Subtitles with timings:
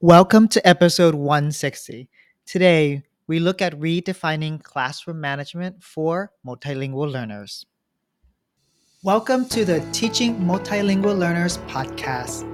[0.00, 2.08] Welcome to episode 160.
[2.46, 7.66] Today, we look at redefining classroom management for multilingual learners.
[9.02, 12.46] Welcome to the Teaching Multilingual Learners podcast.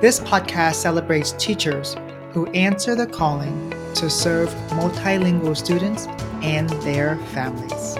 [0.00, 1.94] This podcast celebrates teachers
[2.32, 6.08] who answer the calling to serve multilingual students
[6.42, 7.94] and their families.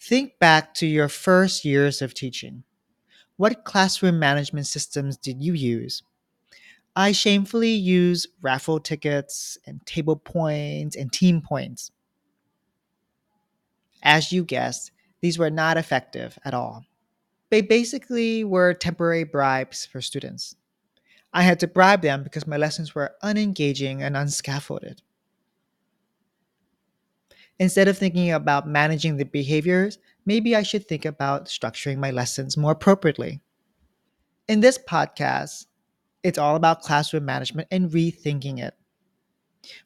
[0.00, 2.62] Think back to your first years of teaching.
[3.38, 6.02] What classroom management systems did you use?
[6.96, 11.92] I shamefully use raffle tickets and table points and team points.
[14.02, 16.84] As you guessed, these were not effective at all.
[17.50, 20.56] They basically were temporary bribes for students.
[21.32, 24.98] I had to bribe them because my lessons were unengaging and unscaffolded.
[27.60, 32.58] Instead of thinking about managing the behaviors, maybe I should think about structuring my lessons
[32.58, 33.40] more appropriately.
[34.46, 35.64] In this podcast,
[36.22, 38.74] it's all about classroom management and rethinking it.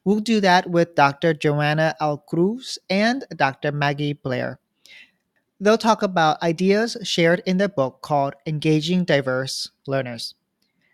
[0.03, 1.33] We'll do that with Dr.
[1.33, 3.71] Joanna Alcruz and Dr.
[3.71, 4.59] Maggie Blair.
[5.61, 10.35] They'll talk about ideas shared in their book called Engaging Diverse Learners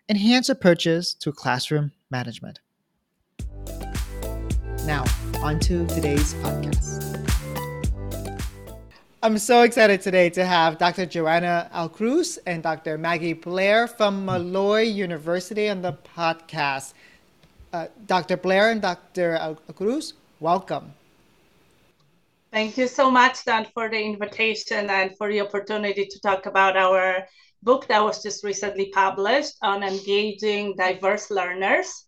[0.08, 2.60] Enhanced Approaches to Classroom Management.
[4.86, 5.04] Now,
[5.42, 6.89] on to today's podcast.
[9.22, 11.04] I'm so excited today to have Dr.
[11.04, 12.96] Joanna Alcruz and Dr.
[12.96, 16.94] Maggie Blair from Molloy University on the podcast.
[17.70, 18.38] Uh, Dr.
[18.38, 19.36] Blair and Dr.
[19.38, 20.94] Alcruz, welcome.
[22.50, 26.78] Thank you so much, Dan, for the invitation and for the opportunity to talk about
[26.78, 27.26] our
[27.62, 32.06] book that was just recently published on engaging diverse learners.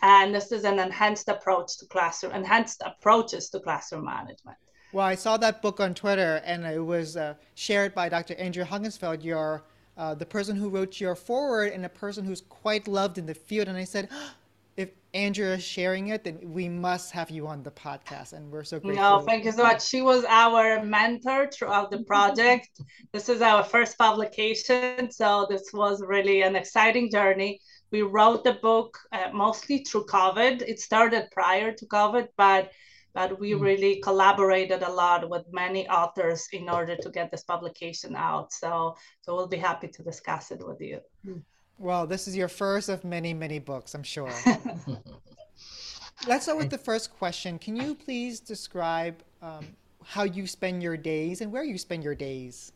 [0.00, 4.58] And this is an enhanced approach to classroom, enhanced approaches to classroom management.
[4.92, 8.34] Well, I saw that book on Twitter, and it was uh, shared by Dr.
[8.34, 9.62] Andrea Honigsfeld, your
[9.96, 13.34] uh, the person who wrote your foreword, and a person who's quite loved in the
[13.34, 13.68] field.
[13.68, 14.10] And I said,
[14.76, 18.64] if Andrew is sharing it, then we must have you on the podcast, and we're
[18.64, 19.02] so grateful.
[19.02, 19.86] No, thank you so much.
[19.86, 22.68] She was our mentor throughout the project.
[23.12, 27.60] this is our first publication, so this was really an exciting journey.
[27.90, 30.62] We wrote the book uh, mostly through COVID.
[30.62, 32.72] It started prior to COVID, but
[33.14, 33.60] but we mm.
[33.60, 38.52] really collaborated a lot with many authors in order to get this publication out.
[38.52, 41.00] So so we'll be happy to discuss it with you.
[41.26, 41.42] Mm.
[41.78, 44.32] Well, this is your first of many, many books, I'm sure.
[46.28, 47.58] Let's start with the first question.
[47.58, 49.66] Can you please describe um,
[50.04, 52.72] how you spend your days and where you spend your days?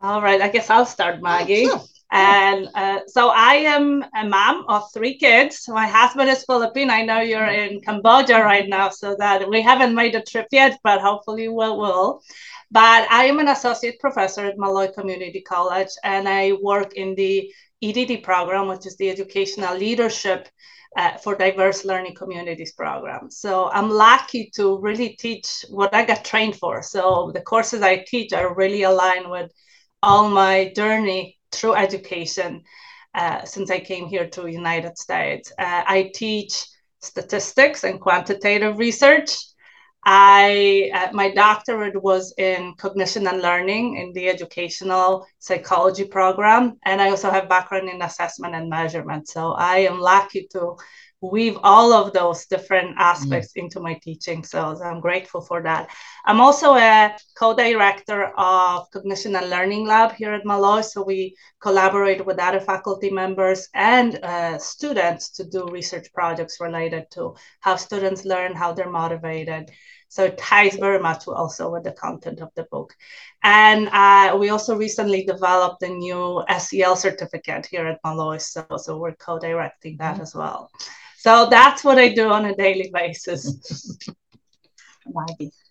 [0.00, 1.68] All right, I guess I'll start, Maggie.
[2.12, 5.64] And uh, so I am a mom of three kids.
[5.68, 6.92] My husband is Filipino.
[6.92, 10.78] I know you're in Cambodia right now, so that we haven't made a trip yet,
[10.84, 12.22] but hopefully we will.
[12.70, 17.52] But I am an associate professor at Molloy Community College, and I work in the
[17.82, 20.48] EDD program, which is the Educational Leadership
[20.96, 23.30] uh, for Diverse Learning Communities program.
[23.30, 26.82] So I'm lucky to really teach what I got trained for.
[26.82, 29.50] So the courses I teach are really aligned with
[30.02, 32.62] all my journey through education
[33.14, 35.50] uh, since I came here to United States.
[35.58, 36.66] Uh, I teach
[37.00, 39.30] statistics and quantitative research.
[40.04, 47.00] I uh, my doctorate was in cognition and learning in the educational psychology program, and
[47.02, 49.28] I also have background in assessment and measurement.
[49.28, 50.76] So I am lucky to
[51.22, 53.62] weave all of those different aspects mm.
[53.62, 54.44] into my teaching.
[54.44, 55.88] So I'm grateful for that.
[56.24, 60.82] I'm also a co-director of Cognition and Learning Lab here at Molloy.
[60.82, 67.06] So we collaborate with other faculty members and uh, students to do research projects related
[67.12, 69.70] to how students learn, how they're motivated.
[70.08, 72.94] So it ties very much also with the content of the book.
[73.42, 78.38] And uh, we also recently developed a new SEL certificate here at Molloy.
[78.38, 80.22] So, so we're co-directing that mm-hmm.
[80.22, 80.70] as well.
[81.26, 83.98] So that's what I do on a daily basis.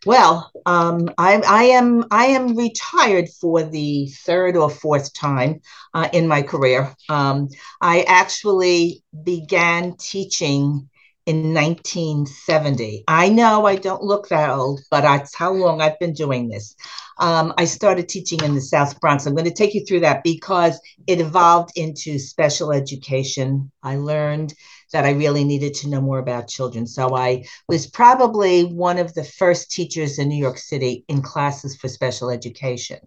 [0.06, 5.60] Well, um, I, I, am I am retired for the third or fourth time
[5.94, 6.96] uh, in my career.
[7.10, 7.50] Um,
[7.82, 10.90] I actually began teaching
[11.26, 13.04] in 1970.
[13.10, 16.76] I know I don't look that old, but that's how long I've been doing this.
[17.18, 19.26] Um, I started teaching in the South Bronx.
[19.26, 23.72] I'm going to take you through that because it evolved into special education.
[23.84, 24.54] I learned
[24.92, 26.88] that I really needed to know more about children.
[26.88, 31.76] So I was probably one of the first teachers in New York City in classes
[31.76, 33.00] for special education.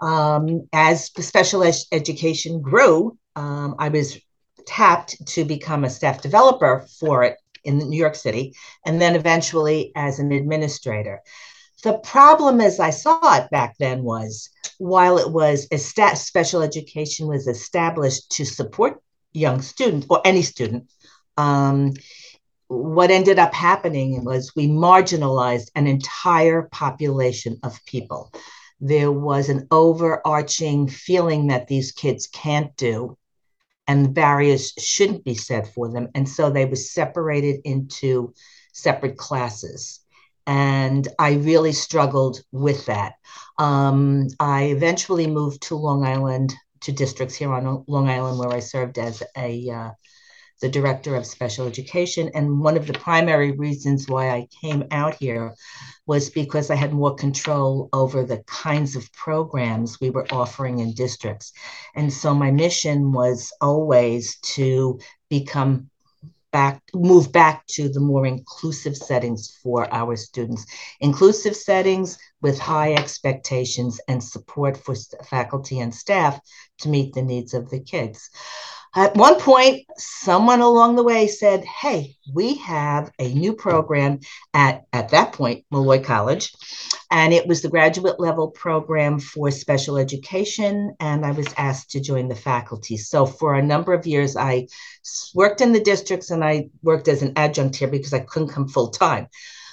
[0.00, 4.18] Um, as special ed- education grew, um, I was
[4.66, 8.54] tapped to become a staff developer for it in New York City,
[8.84, 11.22] and then eventually as an administrator.
[11.82, 17.26] The problem as I saw it back then was while it was esta- special education
[17.26, 19.02] was established to support
[19.36, 20.90] young students or any student,
[21.36, 21.92] um,
[22.68, 28.32] what ended up happening was we marginalized an entire population of people.
[28.80, 33.16] There was an overarching feeling that these kids can't do
[33.86, 36.08] and barriers shouldn't be set for them.
[36.14, 38.34] And so they were separated into
[38.72, 40.00] separate classes.
[40.46, 43.14] And I really struggled with that.
[43.58, 48.60] Um, I eventually moved to Long Island, to districts here on Long Island, where I
[48.60, 49.90] served as a uh,
[50.60, 52.30] the director of special education.
[52.34, 55.54] And one of the primary reasons why I came out here
[56.06, 60.94] was because I had more control over the kinds of programs we were offering in
[60.94, 61.52] districts.
[61.94, 65.90] And so my mission was always to become
[66.56, 70.64] back move back to the more inclusive settings for our students.
[71.00, 74.94] Inclusive settings with high expectations and support for
[75.34, 76.40] faculty and staff
[76.78, 78.30] to meet the needs of the kids
[78.96, 84.20] at one point, someone along the way said, Hey, we have a new program
[84.54, 86.52] at, at that point, Molloy College.
[87.10, 90.96] And it was the graduate level program for special education.
[90.98, 92.96] And I was asked to join the faculty.
[92.96, 94.68] So for a number of years, I
[95.34, 98.66] worked in the districts and I worked as an adjunct here because I couldn't come
[98.66, 99.28] full time.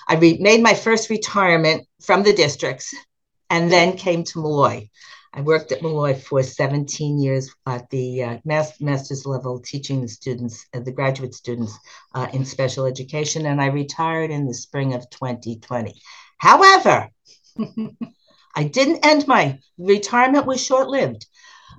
[0.08, 2.94] I re- made my first retirement from the districts
[3.50, 4.90] and then came to Molloy.
[5.36, 10.68] I worked at Molloy for 17 years at the uh, master's level, teaching the students,
[10.76, 11.76] uh, the graduate students
[12.14, 16.00] uh, in special education, and I retired in the spring of 2020.
[16.38, 17.10] However,
[18.56, 21.26] I didn't end my retirement was short lived.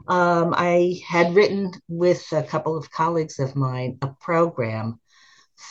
[0.09, 4.99] Um, I had written with a couple of colleagues of mine a program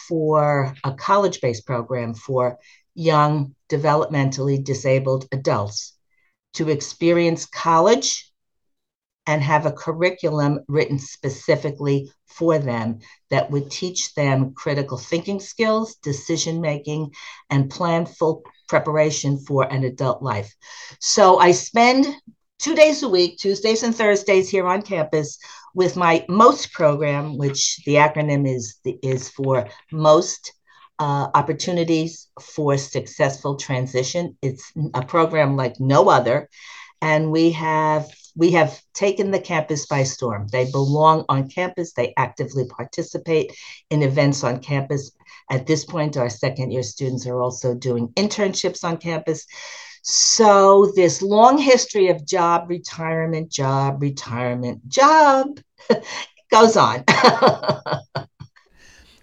[0.08, 2.60] for a college based program for
[2.96, 5.93] young developmentally disabled adults
[6.54, 8.32] to experience college
[9.26, 15.96] and have a curriculum written specifically for them that would teach them critical thinking skills,
[15.96, 17.12] decision making,
[17.50, 20.54] and planful preparation for an adult life.
[21.00, 22.08] So I spend
[22.60, 25.38] two days a week, Tuesdays and Thursdays here on campus
[25.74, 30.54] with my MOST program, which the acronym is, is for Most
[31.00, 34.38] uh, opportunities for successful transition.
[34.42, 36.50] It's a program like no other,
[37.02, 40.48] and we have we have taken the campus by storm.
[40.48, 41.94] They belong on campus.
[41.94, 43.52] They actively participate
[43.90, 45.12] in events on campus.
[45.52, 49.46] At this point, our second year students are also doing internships on campus.
[50.02, 55.60] So, this long history of job, retirement, job, retirement, job
[56.52, 57.04] goes on.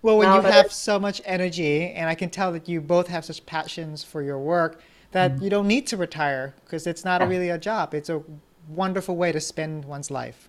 [0.02, 3.08] Well, when no, you have so much energy, and I can tell that you both
[3.08, 4.80] have such passions for your work,
[5.12, 5.44] that mm-hmm.
[5.44, 7.28] you don't need to retire because it's not yeah.
[7.28, 7.94] really a job.
[7.94, 8.22] It's a
[8.68, 10.48] wonderful way to spend one's life.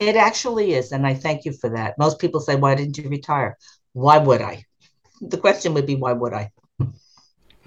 [0.00, 0.92] It actually is.
[0.92, 1.98] And I thank you for that.
[1.98, 3.56] Most people say, Why didn't you retire?
[3.92, 4.64] Why would I?
[5.22, 6.50] The question would be, Why would I?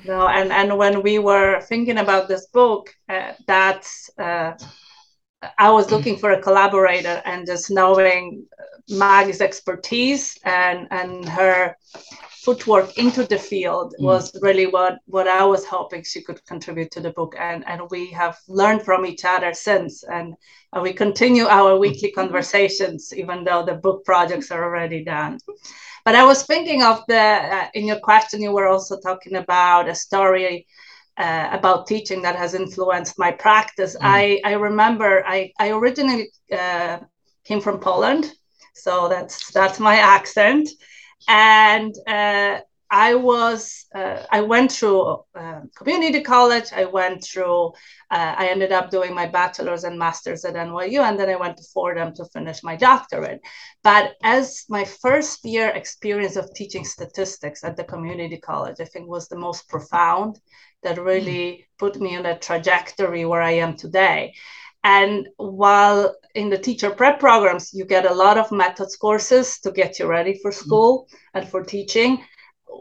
[0.06, 4.52] No, and, and when we were thinking about this book, uh, that's uh,
[5.58, 8.46] I was looking for a collaborator, and just knowing
[8.90, 11.76] Maggie's expertise and and her
[12.44, 14.04] footwork into the field mm.
[14.04, 17.36] was really what what I was hoping she could contribute to the book.
[17.40, 20.04] And and we have learned from each other since.
[20.04, 20.36] And,
[20.74, 25.40] and we continue our weekly conversations even though the book projects are already done.
[26.04, 27.26] But I was thinking of the
[27.58, 30.68] uh, in your question you were also talking about a story
[31.16, 33.96] uh, about teaching that has influenced my practice.
[33.96, 34.00] Mm.
[34.02, 36.98] I I remember I I originally uh,
[37.46, 38.34] came from Poland
[38.74, 40.70] so that's that's my accent.
[41.28, 42.60] And uh,
[42.94, 45.02] i was uh, i went through
[45.36, 46.70] uh, community college.
[46.72, 47.62] I went through
[48.12, 51.58] uh, i ended up doing my bachelor's and master's at nyu and then i went
[51.58, 53.42] to fordham to finish my doctorate.
[53.84, 59.06] But as my first year experience of teaching statistics at the community college i think
[59.10, 60.40] was the most profound
[60.84, 61.64] that really mm.
[61.80, 64.34] put me on a trajectory where i am today.
[64.84, 69.72] And while in the teacher prep programs, you get a lot of methods courses to
[69.72, 70.66] get you ready for mm-hmm.
[70.66, 71.38] school mm-hmm.
[71.38, 72.24] and for teaching.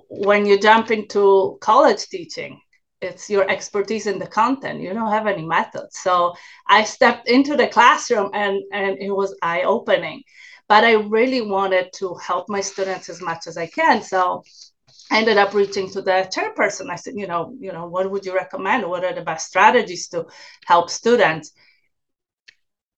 [0.08, 2.60] When you jump into college teaching,
[3.02, 4.80] it's your expertise in the content.
[4.80, 5.98] You don't have any methods.
[5.98, 6.34] So
[6.68, 10.22] I stepped into the classroom and, and it was eye opening.
[10.68, 14.02] But I really wanted to help my students as much as I can.
[14.02, 14.44] So
[15.10, 16.90] I ended up reaching to the chairperson.
[16.90, 18.88] I said, you know, you know, what would you recommend?
[18.88, 20.26] What are the best strategies to
[20.64, 21.52] help students?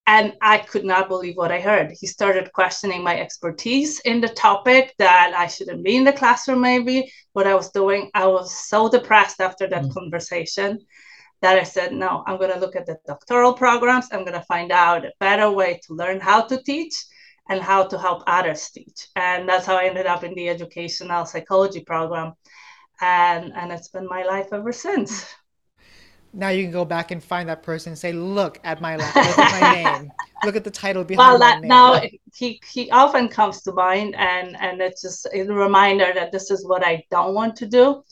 [0.07, 1.91] And I could not believe what I heard.
[1.91, 6.61] He started questioning my expertise in the topic that I shouldn't be in the classroom,
[6.61, 8.11] maybe what I was doing.
[8.13, 9.93] I was so depressed after that mm.
[9.93, 10.79] conversation
[11.41, 14.07] that I said, no, I'm going to look at the doctoral programs.
[14.11, 17.03] I'm going to find out a better way to learn how to teach
[17.49, 19.07] and how to help others teach.
[19.15, 22.33] And that's how I ended up in the educational psychology program.
[23.01, 25.25] And, and it's been my life ever since
[26.35, 29.15] now you can go back and find that person and say, "Look at my look
[29.15, 30.11] at my name,
[30.43, 32.01] look at the title behind well, that, Now
[32.33, 36.65] he he often comes to mind, and and it's just a reminder that this is
[36.65, 38.03] what I don't want to do.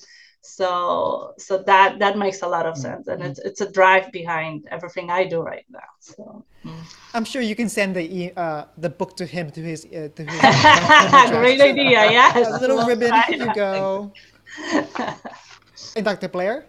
[0.41, 4.67] So so that that makes a lot of sense, and it's it's a drive behind
[4.71, 5.89] everything I do right now.
[5.99, 6.45] So.
[7.13, 10.23] I'm sure you can send the uh, the book to him to his uh, to
[10.23, 10.39] his.
[11.31, 12.47] Great idea, yes.
[12.47, 14.13] A little ribbon, here you go.
[15.95, 16.29] and Dr.
[16.29, 16.65] Blair.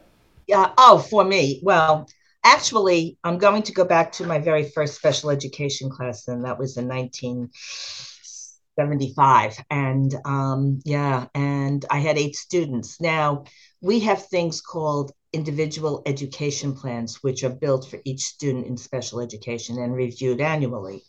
[0.47, 0.73] Yeah.
[0.77, 1.61] Oh, for me.
[1.63, 2.07] Well,
[2.45, 6.59] actually, I'm going to go back to my very first special education class, and that
[6.59, 9.57] was in 1975.
[9.71, 13.01] And um, yeah, and I had eight students.
[13.01, 13.45] Now,
[13.81, 19.21] we have things called individual education plans, which are built for each student in special
[19.21, 21.03] education and reviewed annually.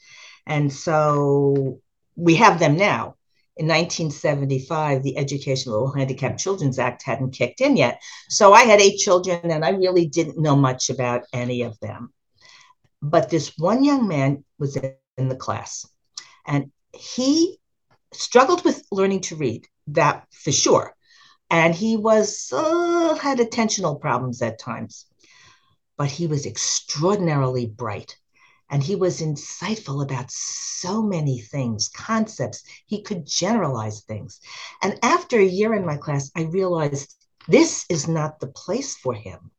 [0.47, 1.81] And so
[2.15, 3.15] we have them now
[3.57, 8.01] in 1975, the Educational Handicapped Children's Act hadn't kicked in yet.
[8.27, 12.13] So I had eight children and I really didn't know much about any of them.
[13.01, 14.77] But this one young man was
[15.17, 15.87] in the class
[16.45, 17.57] and he
[18.13, 20.93] struggled with learning to read, that for sure.
[21.49, 25.05] And he was uh, had attentional problems at times,
[25.97, 28.17] but he was extraordinarily bright
[28.69, 32.63] and he was insightful about so many things, concepts.
[32.87, 34.39] He could generalize things.
[34.81, 37.15] And after a year in my class, I realized
[37.47, 39.51] this is not the place for him.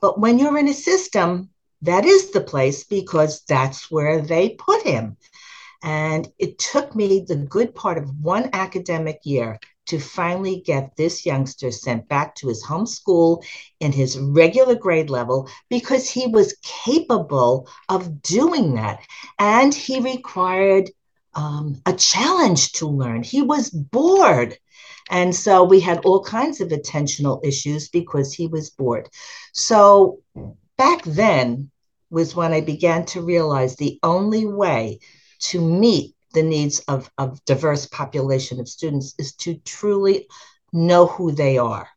[0.00, 1.50] But when you're in a system,
[1.82, 5.16] that is the place because that's where they put him.
[5.82, 9.58] And it took me the good part of one academic year
[9.90, 13.42] to finally get this youngster sent back to his home school
[13.80, 19.00] in his regular grade level because he was capable of doing that.
[19.40, 20.90] And he required
[21.34, 23.24] um, a challenge to learn.
[23.24, 24.56] He was bored.
[25.10, 29.08] And so we had all kinds of attentional issues because he was bored.
[29.52, 30.20] So
[30.78, 31.68] back then
[32.10, 35.00] was when I began to realize the only way
[35.40, 40.26] to meet the needs of, of diverse population of students is to truly
[40.72, 41.88] know who they are.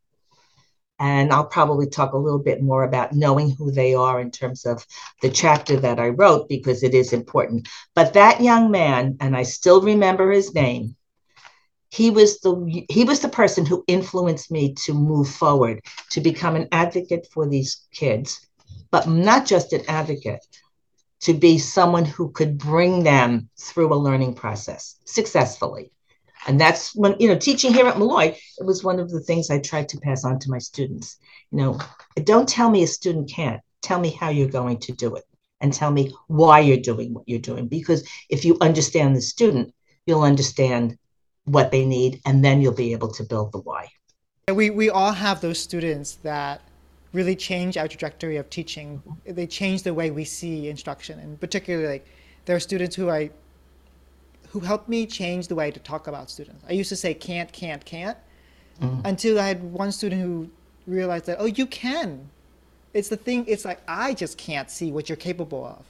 [1.00, 4.66] And I'll probably talk a little bit more about knowing who they are in terms
[4.66, 4.86] of
[5.22, 7.68] the chapter that I wrote because it is important.
[7.94, 10.96] But that young man, and I still remember his name,
[11.94, 16.56] he was the he was the person who influenced me to move forward to become
[16.56, 18.48] an advocate for these kids
[18.90, 20.44] but not just an advocate
[21.24, 25.90] to be someone who could bring them through a learning process successfully.
[26.46, 29.50] And that's when, you know, teaching here at Molloy, it was one of the things
[29.50, 31.18] I tried to pass on to my students.
[31.52, 31.80] You know,
[32.26, 35.24] don't tell me a student can't, tell me how you're going to do it
[35.62, 37.70] and tell me why you're doing what you're doing.
[37.70, 39.74] Because if you understand the student,
[40.06, 40.98] you'll understand
[41.46, 43.88] what they need and then you'll be able to build the why.
[44.54, 46.60] We, we all have those students that
[47.14, 49.02] really change our trajectory of teaching.
[49.26, 52.08] They change the way we see instruction, and particularly like
[52.46, 53.30] there are students who I
[54.50, 56.64] who helped me change the way to talk about students.
[56.68, 58.18] I used to say can't, can't, can't,
[58.80, 59.02] mm.
[59.06, 60.50] until I had one student who
[60.86, 62.30] realized that oh you can.
[62.94, 63.46] It's the thing.
[63.48, 65.86] It's like I just can't see what you're capable of,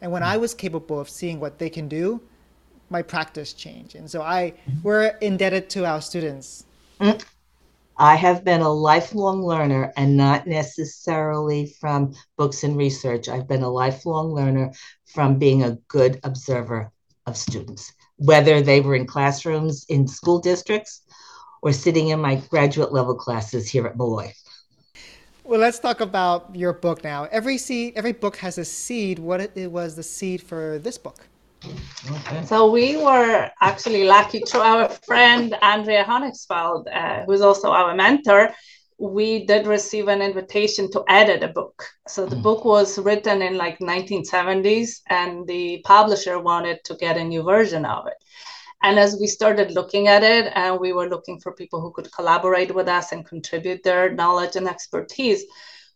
[0.00, 0.26] and when mm.
[0.26, 2.20] I was capable of seeing what they can do,
[2.90, 3.94] my practice changed.
[3.94, 6.64] And so I we're indebted to our students.
[7.98, 13.28] I have been a lifelong learner and not necessarily from books and research.
[13.28, 14.72] I've been a lifelong learner
[15.06, 16.92] from being a good observer
[17.26, 21.02] of students, whether they were in classrooms in school districts
[21.62, 24.30] or sitting in my graduate level classes here at Molloy.
[25.42, 27.28] Well, let's talk about your book now.
[27.30, 29.18] Every seed, every book has a seed.
[29.18, 31.28] What it was the seed for this book?
[31.64, 32.44] Okay.
[32.44, 38.54] So we were actually lucky through our friend Andrea Honigsfeld, uh, who's also our mentor.
[38.98, 41.84] We did receive an invitation to edit a book.
[42.08, 42.42] So the mm.
[42.42, 47.84] book was written in like 1970s, and the publisher wanted to get a new version
[47.84, 48.16] of it.
[48.82, 52.12] And as we started looking at it, and we were looking for people who could
[52.12, 55.44] collaborate with us and contribute their knowledge and expertise,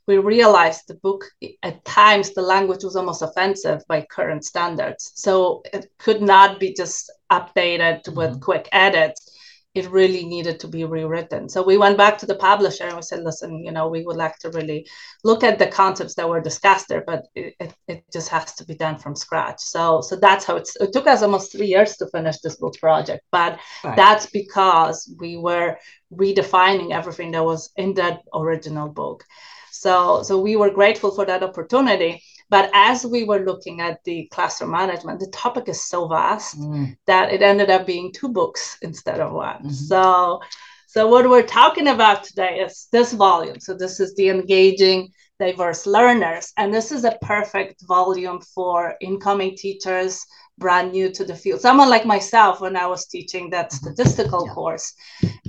[0.06, 1.24] we realized the book
[1.62, 6.74] at times the language was almost offensive by current standards so it could not be
[6.74, 8.16] just updated mm-hmm.
[8.16, 9.30] with quick edits
[9.74, 11.48] it really needed to be rewritten.
[11.48, 14.16] So we went back to the publisher and we said, listen, you know, we would
[14.16, 14.84] like to really
[15.22, 18.64] look at the concepts that were discussed there, but it, it, it just has to
[18.64, 19.60] be done from scratch.
[19.60, 22.74] So so that's how it's it took us almost three years to finish this book
[22.80, 23.24] project.
[23.30, 23.94] But right.
[23.94, 25.78] that's because we were
[26.12, 29.24] redefining everything that was in that original book.
[29.70, 32.22] So so we were grateful for that opportunity.
[32.50, 36.96] But as we were looking at the classroom management, the topic is so vast mm.
[37.06, 39.58] that it ended up being two books instead of one.
[39.58, 39.70] Mm-hmm.
[39.70, 40.40] So,
[40.88, 43.60] so what we're talking about today is this volume.
[43.60, 49.56] So this is the engaging diverse learners, and this is a perfect volume for incoming
[49.56, 50.26] teachers
[50.60, 51.60] brand new to the field.
[51.60, 53.86] Someone like myself when I was teaching that mm-hmm.
[53.86, 54.52] statistical yeah.
[54.52, 54.94] course,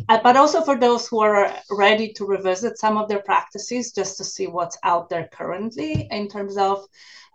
[0.10, 4.18] uh, but also for those who are ready to revisit some of their practices just
[4.18, 6.88] to see what's out there currently in terms of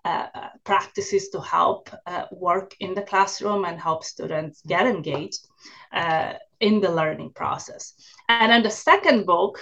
[0.04, 5.48] uh, uh, practices to help uh, work in the classroom and help students get engaged
[5.92, 7.94] uh, in the learning process.
[8.28, 9.58] And then the second book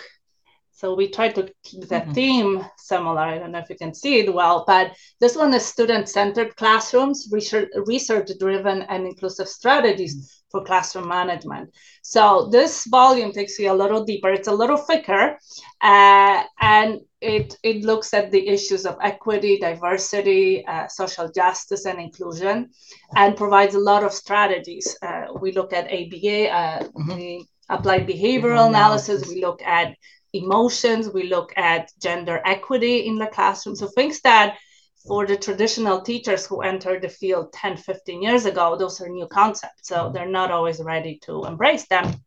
[0.75, 2.13] so we try to keep the mm-hmm.
[2.13, 3.21] theme similar.
[3.21, 7.29] I don't know if you can see it well, but this one is student-centered classrooms,
[7.31, 10.51] research-driven and inclusive strategies mm-hmm.
[10.51, 11.73] for classroom management.
[12.03, 14.31] So this volume takes you a little deeper.
[14.31, 15.39] It's a little thicker,
[15.81, 22.01] uh, and it it looks at the issues of equity, diversity, uh, social justice, and
[22.01, 22.71] inclusion,
[23.15, 24.97] and provides a lot of strategies.
[25.01, 27.09] Uh, we look at ABA, uh, mm-hmm.
[27.11, 29.29] the applied behavioral analysis.
[29.29, 29.95] We look at
[30.35, 33.77] emotions, we look at gender equity in the classroom.
[33.77, 34.59] So things that
[35.07, 39.27] for the traditional teachers who entered the field 10, 15 years ago, those are new
[39.27, 39.89] concepts.
[39.89, 40.15] So mm-hmm.
[40.15, 42.25] they're not always ready to embrace them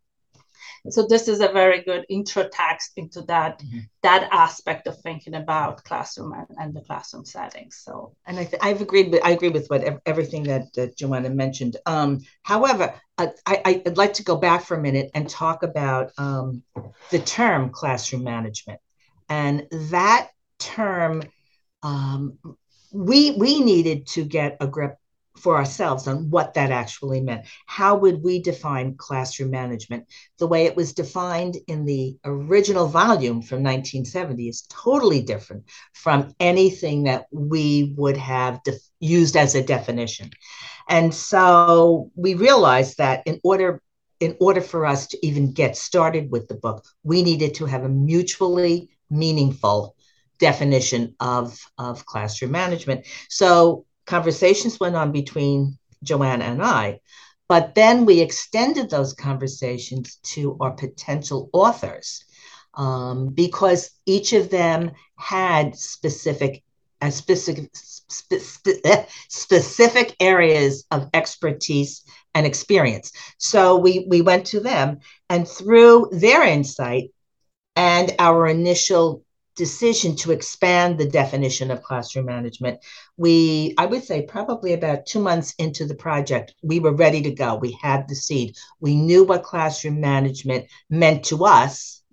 [0.90, 3.80] so this is a very good intro text into that mm-hmm.
[4.04, 8.16] that aspect of thinking about classroom and, and the classroom setting so.
[8.26, 11.78] And I th- i've agreed with i agree with what everything that, that joanna mentioned.
[11.86, 16.12] Um, however I, I, would like to go back for a minute and talk about
[16.20, 16.62] um,
[17.10, 18.80] the term classroom management.
[19.28, 20.30] And that
[20.60, 21.24] term
[21.84, 22.38] um,
[22.92, 24.98] we we needed to get a grip
[25.38, 27.46] for ourselves on what that actually meant.
[27.66, 30.06] How would we define classroom management?
[30.40, 36.34] The way it was defined in the original volume from 1970 is totally different from
[36.40, 40.32] anything that we would have def- used as a definition.
[40.90, 43.82] And so we realized that in order
[44.20, 47.84] in order for us to even get started with the book, we needed to have
[47.84, 49.96] a mutually meaningful
[50.40, 53.06] definition of, of classroom management.
[53.30, 57.02] So conversations went on between Joanna and I,
[57.48, 62.26] but then we extended those conversations to our potential authors
[62.76, 66.64] um, because each of them had specific
[67.02, 73.12] uh, specific spe- spe- eh, specific areas of expertise and experience.
[73.38, 77.12] So we we went to them, and through their insight
[77.76, 79.24] and our initial
[79.58, 82.80] decision to expand the definition of classroom management,
[83.18, 87.32] we, I would say, probably about two months into the project, we were ready to
[87.32, 87.56] go.
[87.56, 88.56] We had the seed.
[88.80, 92.04] We knew what classroom management meant to us.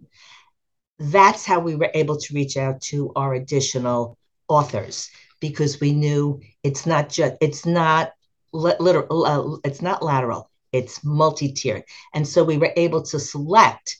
[0.98, 6.40] That's how we were able to reach out to our additional authors because we knew
[6.62, 8.12] it's not just, it's not
[8.52, 11.84] literal, uh, it's not lateral, it's multi tiered.
[12.14, 13.98] And so we were able to select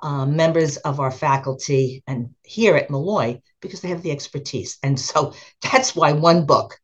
[0.00, 4.78] uh, members of our faculty and here at Molloy because they have the expertise.
[4.82, 6.78] And so that's why one book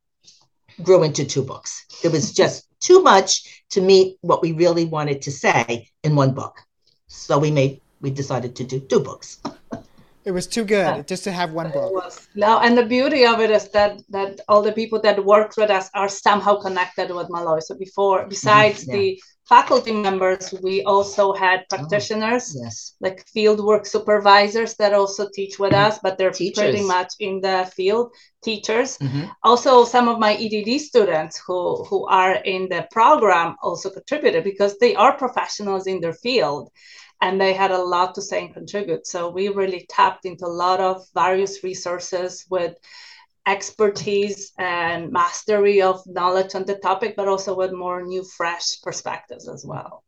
[0.83, 1.87] grew into two books.
[2.03, 6.35] It was just too much to meet what we really wanted to say in one
[6.35, 6.57] book.
[7.07, 9.41] So we made we decided to do two books.
[10.25, 11.03] It was too good yeah.
[11.03, 11.93] just to have one book.
[12.35, 15.71] No, and the beauty of it is that that all the people that worked with
[15.71, 17.61] us are somehow connected with Molloy.
[17.61, 18.91] So before, besides mm-hmm.
[18.91, 18.97] yeah.
[18.97, 22.95] the faculty members, we also had oh, practitioners, oh, yes.
[23.01, 26.65] like fieldwork supervisors that also teach with us, but they're teachers.
[26.65, 28.99] pretty much in the field teachers.
[28.99, 29.25] Mm-hmm.
[29.43, 34.79] Also, some of my EDD students who, who are in the program also contributed because
[34.79, 36.71] they are professionals in their field
[37.21, 39.07] and they had a lot to say and contribute.
[39.07, 42.75] So we really tapped into a lot of various resources with
[43.47, 49.49] expertise and mastery of knowledge on the topic, but also with more new, fresh perspectives
[49.49, 50.03] as well.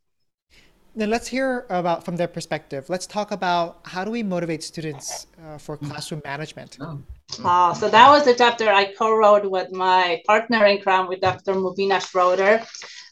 [0.95, 2.89] Then let's hear about from their perspective.
[2.89, 6.79] Let's talk about how do we motivate students uh, for classroom management.
[6.81, 6.99] Oh.
[7.45, 11.55] Uh, so that was the chapter I co-wrote with my partner in crime with Dr.
[11.55, 12.65] Mubina Schroeder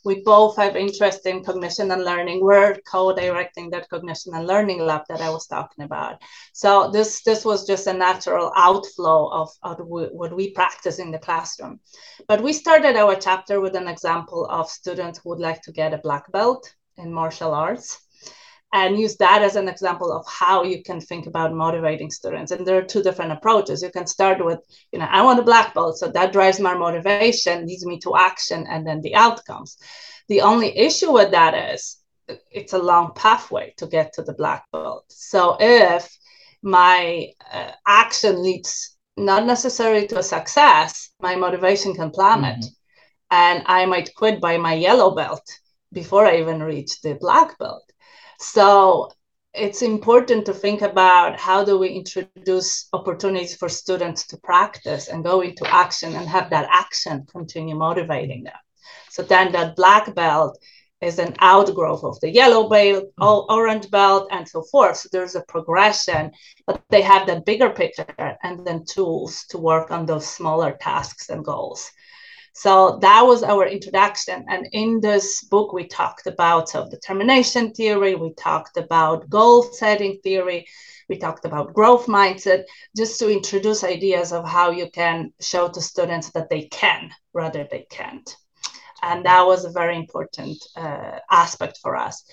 [0.04, 2.40] we both have interest in cognition and learning.
[2.42, 6.22] We're co-directing that cognition and learning lab that I was talking about.
[6.52, 11.18] So this this was just a natural outflow of, of what we practice in the
[11.18, 11.80] classroom.
[12.28, 15.94] But we started our chapter with an example of students who would like to get
[15.94, 18.03] a black belt in martial arts.
[18.74, 22.50] And use that as an example of how you can think about motivating students.
[22.50, 23.82] And there are two different approaches.
[23.82, 24.58] You can start with,
[24.90, 28.16] you know, I want a black belt, so that drives my motivation, leads me to
[28.16, 29.78] action, and then the outcomes.
[30.28, 32.02] The only issue with that is
[32.50, 35.04] it's a long pathway to get to the black belt.
[35.08, 36.10] So if
[36.60, 42.58] my uh, action leads not necessarily to a success, my motivation can plummet.
[42.58, 43.30] Mm-hmm.
[43.30, 45.46] And I might quit by my yellow belt
[45.92, 47.83] before I even reach the black belt.
[48.44, 49.10] So
[49.54, 55.24] it's important to think about how do we introduce opportunities for students to practice and
[55.24, 58.60] go into action and have that action continue motivating them.
[59.10, 60.58] So then that black belt
[61.00, 63.46] is an outgrowth of the yellow belt, mm.
[63.48, 64.98] orange belt, and so forth.
[64.98, 66.32] So there's a progression,
[66.66, 71.30] but they have that bigger picture and then tools to work on those smaller tasks
[71.30, 71.90] and goals.
[72.56, 74.44] So that was our introduction.
[74.48, 80.20] And in this book, we talked about self determination theory, we talked about goal setting
[80.22, 80.66] theory,
[81.08, 82.64] we talked about growth mindset,
[82.96, 87.66] just to introduce ideas of how you can show to students that they can rather
[87.68, 88.36] they can't.
[89.02, 92.24] And that was a very important uh, aspect for us.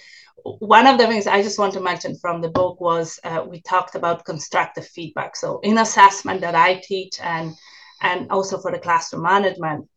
[0.43, 3.62] One of the things I just want to mention from the book was uh, we
[3.62, 5.36] talked about constructive feedback.
[5.36, 7.55] So in assessment that I teach and
[8.01, 9.88] and also for the classroom management,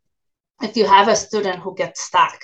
[0.65, 2.41] if you have a student who gets stuck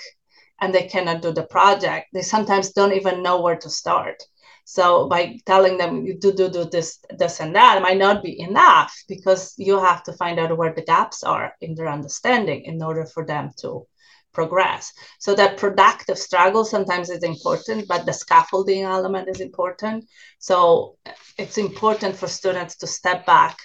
[0.61, 4.21] and they cannot do the project, they sometimes don't even know where to start.
[4.63, 8.39] So by telling them you do do do this this and that might not be
[8.39, 12.81] enough because you have to find out where the gaps are in their understanding in
[12.81, 13.87] order for them to
[14.33, 14.93] progress.
[15.19, 20.05] So that productive struggle sometimes is important, but the scaffolding element is important.
[20.39, 20.95] So
[21.37, 23.57] it's important for students to step back,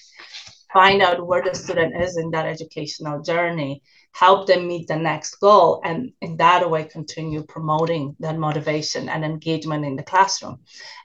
[0.79, 3.83] find out where the student is in that educational journey,
[4.17, 9.25] help them meet the next goal and in that way continue promoting that motivation and
[9.25, 10.59] engagement in the classroom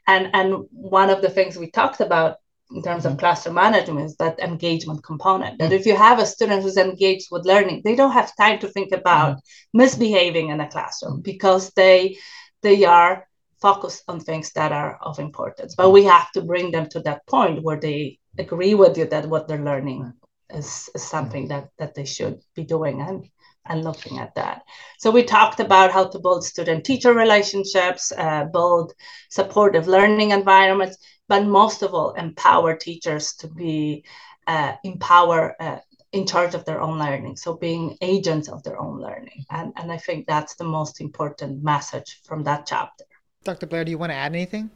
[0.08, 2.38] and and one of the things we talked about
[2.74, 3.20] in terms of mm-hmm.
[3.20, 5.80] classroom management is that engagement component that mm-hmm.
[5.80, 8.92] if you have a student who's engaged with learning they don't have time to think
[8.94, 9.78] about mm-hmm.
[9.82, 12.18] misbehaving in a classroom because they
[12.62, 13.28] they are
[13.62, 17.26] focused on things that are of importance but we have to bring them to that
[17.28, 20.14] point where they agree with you that what they're learning
[20.50, 23.30] is, is something that that they should be doing and
[23.68, 24.64] and looking at that.
[24.98, 28.94] So we talked about how to build student-teacher relationships, uh, build
[29.30, 34.04] supportive learning environments, but most of all, empower teachers to be
[34.48, 35.78] uh, empower uh,
[36.12, 37.38] in charge of their own learning.
[37.38, 41.64] So being agents of their own learning, and and I think that's the most important
[41.64, 43.06] message from that chapter.
[43.44, 43.68] Dr.
[43.68, 44.70] Blair, do you want to add anything?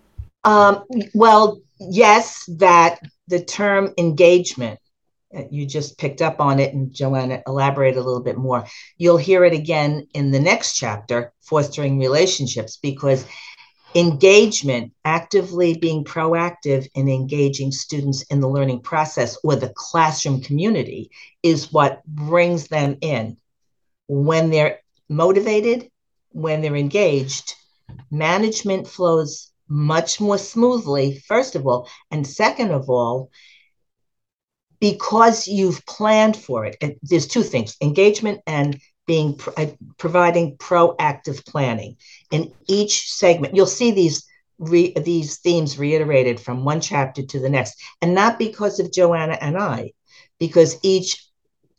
[0.43, 4.79] Um, well, yes, that the term engagement.
[5.35, 8.65] Uh, you just picked up on it and joanna elaborate a little bit more.
[8.97, 13.25] You'll hear it again in the next chapter fostering relationships because
[13.95, 21.09] engagement actively being proactive in engaging students in the learning process or the classroom community
[21.43, 23.37] is what brings them in.
[24.07, 25.89] When they're motivated
[26.31, 27.55] when they're engaged
[28.11, 31.87] management flows much more smoothly first of all.
[32.11, 33.31] And second of all
[34.79, 36.75] because you've planned for it.
[36.81, 41.97] And there's two things engagement and being uh, providing proactive planning.
[42.31, 44.25] In each segment you'll see these
[44.59, 47.81] re, these themes reiterated from one chapter to the next.
[48.01, 49.91] And not because of joanna and i
[50.39, 51.25] because each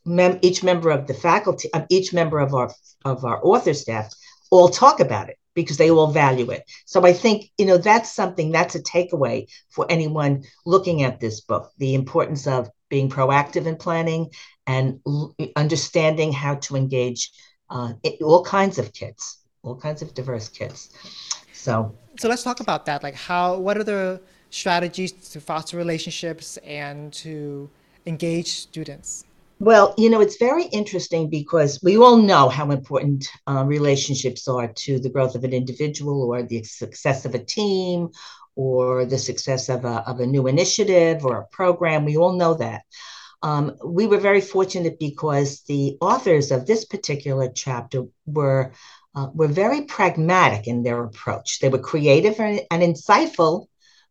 [0.05, 2.71] mem- each member of the faculty of each member of our
[3.05, 4.13] of our author staff
[4.49, 8.11] all talk about it because they all value it so i think you know that's
[8.21, 13.65] something that's a takeaway for anyone looking at this book the importance of being proactive
[13.65, 14.29] in planning
[14.67, 17.31] and l- understanding how to engage
[17.69, 20.89] uh, it, all kinds of kids, all kinds of diverse kids.
[21.53, 23.03] So, so let's talk about that.
[23.03, 23.57] Like, how?
[23.57, 27.69] What are the strategies to foster relationships and to
[28.05, 29.25] engage students?
[29.59, 34.67] Well, you know, it's very interesting because we all know how important uh, relationships are
[34.67, 38.09] to the growth of an individual or the success of a team
[38.55, 42.05] or the success of a, of a new initiative or a program.
[42.05, 42.83] We all know that.
[43.41, 48.73] Um, we were very fortunate because the authors of this particular chapter were
[49.15, 51.59] uh, were very pragmatic in their approach.
[51.59, 53.65] They were creative and, and insightful,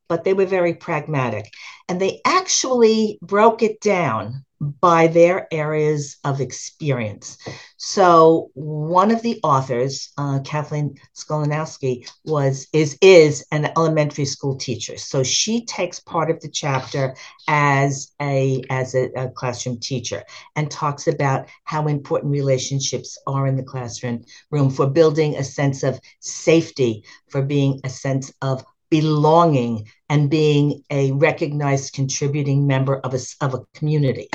[0.08, 1.52] but they were very pragmatic,
[1.88, 7.36] and they actually broke it down by their areas of experience.
[7.76, 14.96] So one of the authors, uh, Kathleen Skolanowski, was is is an elementary school teacher.
[14.96, 17.14] So she takes part of the chapter
[17.48, 20.22] as a as a, a classroom teacher
[20.56, 25.82] and talks about how important relationships are in the classroom room for building a sense
[25.82, 33.14] of safety, for being a sense of belonging and being a recognized contributing member of
[33.14, 34.28] a, of a community.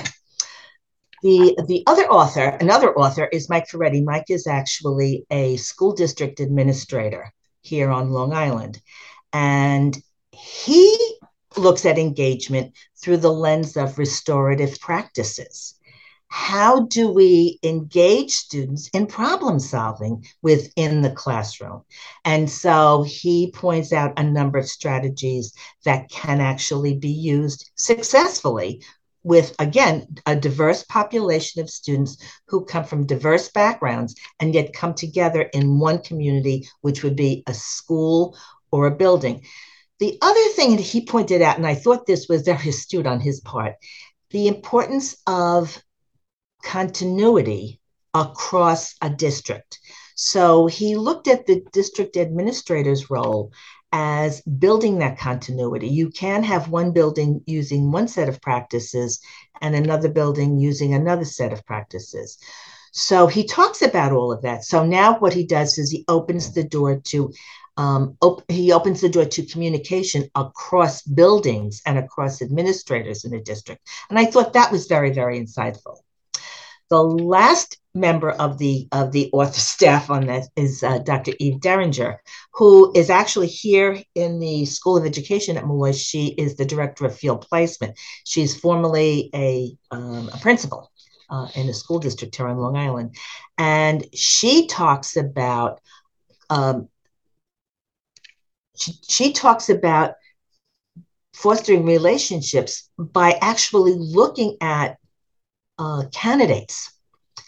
[1.23, 4.01] The, the other author, another author, is Mike Ferretti.
[4.01, 7.31] Mike is actually a school district administrator
[7.61, 8.81] here on Long Island.
[9.31, 9.95] And
[10.31, 11.17] he
[11.57, 15.75] looks at engagement through the lens of restorative practices
[16.31, 21.81] how do we engage students in problem solving within the classroom?
[22.23, 28.81] And so he points out a number of strategies that can actually be used successfully
[29.23, 32.17] with, again, a diverse population of students
[32.47, 37.43] who come from diverse backgrounds and yet come together in one community, which would be
[37.47, 38.37] a school
[38.71, 39.43] or a building.
[39.99, 43.19] The other thing that he pointed out, and I thought this was very astute on
[43.19, 43.75] his part,
[44.29, 45.77] the importance of
[46.63, 47.79] continuity
[48.13, 49.79] across a district.
[50.15, 53.51] So he looked at the district administrator's role
[53.91, 55.87] as building that continuity.
[55.87, 59.19] You can have one building using one set of practices
[59.61, 62.37] and another building using another set of practices.
[62.93, 64.65] So he talks about all of that.
[64.65, 67.33] So now what he does is he opens the door to
[67.77, 73.41] um, op- he opens the door to communication across buildings and across administrators in a
[73.41, 73.87] district.
[74.09, 75.99] And I thought that was very, very insightful.
[76.91, 81.31] The last member of the of the author staff on this is uh, Dr.
[81.39, 82.21] Eve Derringer,
[82.53, 85.93] who is actually here in the School of Education at Molloy.
[85.93, 87.97] She is the director of field placement.
[88.25, 90.91] She's formerly a, um, a principal
[91.29, 93.15] uh, in a school district here on Long Island,
[93.57, 95.79] and she talks about
[96.49, 96.89] um,
[98.75, 100.15] she, she talks about
[101.33, 104.97] fostering relationships by actually looking at
[105.81, 106.93] uh, candidates.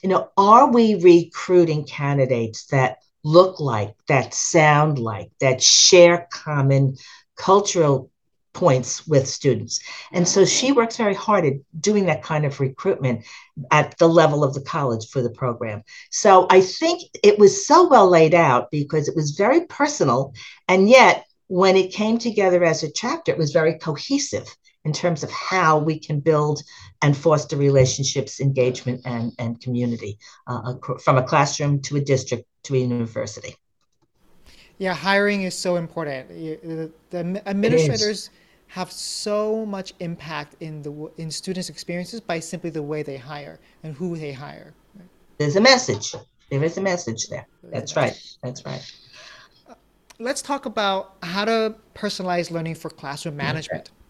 [0.01, 6.97] You know, are we recruiting candidates that look like, that sound like, that share common
[7.35, 8.09] cultural
[8.53, 9.79] points with students.
[10.11, 13.25] And so she works very hard at doing that kind of recruitment
[13.71, 15.83] at the level of the college for the program.
[16.11, 20.33] So I think it was so well laid out because it was very personal.
[20.67, 24.47] And yet, when it came together as a chapter, it was very cohesive
[24.85, 26.61] in terms of how we can build
[27.01, 30.17] and foster relationships, engagement, and, and community
[30.47, 33.55] uh, from a classroom to a district to a university.
[34.77, 36.29] Yeah, hiring is so important.
[36.29, 38.29] The, administrators
[38.67, 43.59] have so much impact in the in students' experiences by simply the way they hire
[43.83, 44.73] and who they hire.
[45.37, 46.15] There's a message.
[46.49, 47.45] There is a message there.
[47.63, 48.19] That's right.
[48.41, 48.83] That's right.
[50.19, 53.89] Let's talk about how to personalize learning for classroom management.
[53.89, 54.02] Okay,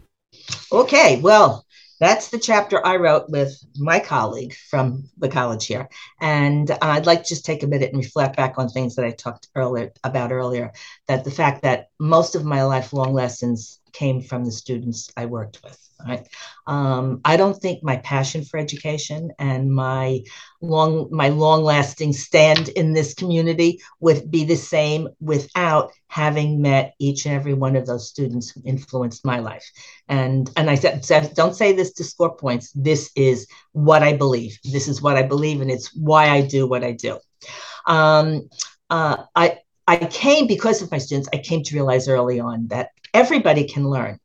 [1.21, 1.65] well,
[1.99, 5.87] that's the chapter I wrote with my colleague from the college here.
[6.19, 9.11] And I'd like to just take a minute and reflect back on things that I
[9.11, 10.73] talked earlier about earlier.
[11.07, 15.61] That the fact that most of my lifelong lessons came from the students I worked
[15.63, 15.79] with.
[16.05, 16.27] Right?
[16.67, 20.23] Um, I don't think my passion for education and my
[20.59, 26.93] long my long lasting stand in this community would be the same without having met
[26.99, 29.65] each and every one of those students who influenced my life.
[30.09, 32.71] And and I said, said don't say this to score points.
[32.71, 34.59] This is what I believe.
[34.63, 37.19] This is what I believe, and it's why I do what I do.
[37.85, 38.49] Um,
[38.89, 41.29] uh, I I came because of my students.
[41.33, 44.19] I came to realize early on that everybody can learn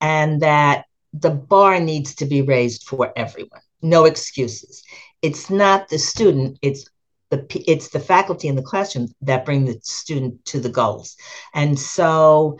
[0.00, 3.60] and that the bar needs to be raised for everyone.
[3.82, 4.82] No excuses.
[5.22, 6.88] It's not the student it's
[7.30, 11.16] the it's the faculty in the classroom that bring the student to the goals.
[11.54, 12.58] And so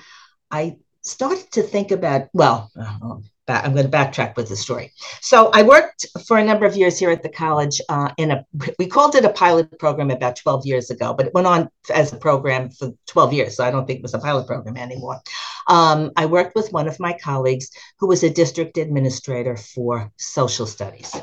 [0.51, 3.17] i started to think about well uh,
[3.49, 4.93] I'm going to backtrack with the story.
[5.21, 8.47] So I worked for a number of years here at the college uh, in a,
[8.79, 12.13] we called it a pilot program about 12 years ago, but it went on as
[12.13, 13.57] a program for 12 years.
[13.57, 15.21] So I don't think it was a pilot program anymore.
[15.69, 20.67] Um, I worked with one of my colleagues who was a district administrator for social
[20.67, 21.15] studies.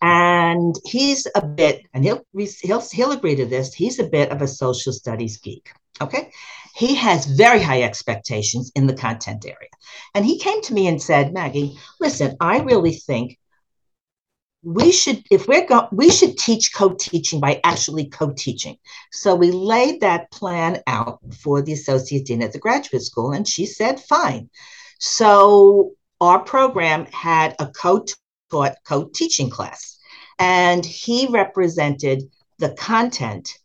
[0.00, 2.24] And he's a bit, and he'll,
[2.62, 5.72] he'll, he'll agree to this, he's a bit of a social studies geek.
[6.00, 6.30] Okay.
[6.74, 9.70] He has very high expectations in the content area.
[10.14, 13.38] And he came to me and said, Maggie, listen, I really think
[14.62, 18.76] we should if we're going we should teach co-teaching by actually co-teaching
[19.12, 23.46] so we laid that plan out for the associate dean at the graduate school and
[23.46, 24.50] she said fine
[24.98, 28.04] so our program had a co
[28.50, 29.98] taught co-teaching class.
[30.38, 32.24] And he represented
[32.58, 33.57] the content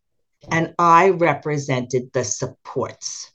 [0.51, 3.31] and I represented the supports.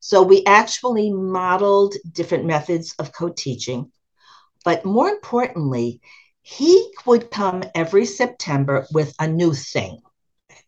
[0.00, 3.92] So we actually modeled different methods of co-teaching,
[4.64, 6.00] but more importantly,
[6.42, 10.00] he would come every September with a new thing,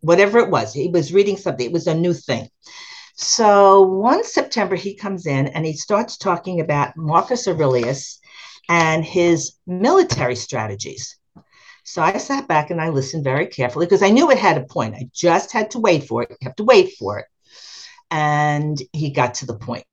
[0.00, 0.72] whatever it was.
[0.72, 2.48] He was reading something, it was a new thing.
[3.16, 8.20] So one September, he comes in and he starts talking about Marcus Aurelius
[8.68, 11.16] and his military strategies.
[11.84, 14.64] So I sat back and I listened very carefully because I knew it had a
[14.64, 14.94] point.
[14.94, 16.30] I just had to wait for it.
[16.30, 17.26] You have to wait for it.
[18.10, 19.84] And he got to the point.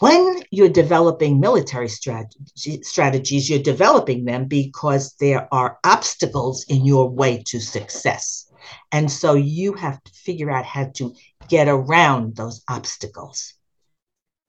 [0.00, 7.08] When you're developing military strategy, strategies, you're developing them because there are obstacles in your
[7.08, 8.50] way to success.
[8.90, 11.14] And so you have to figure out how to
[11.48, 13.54] get around those obstacles.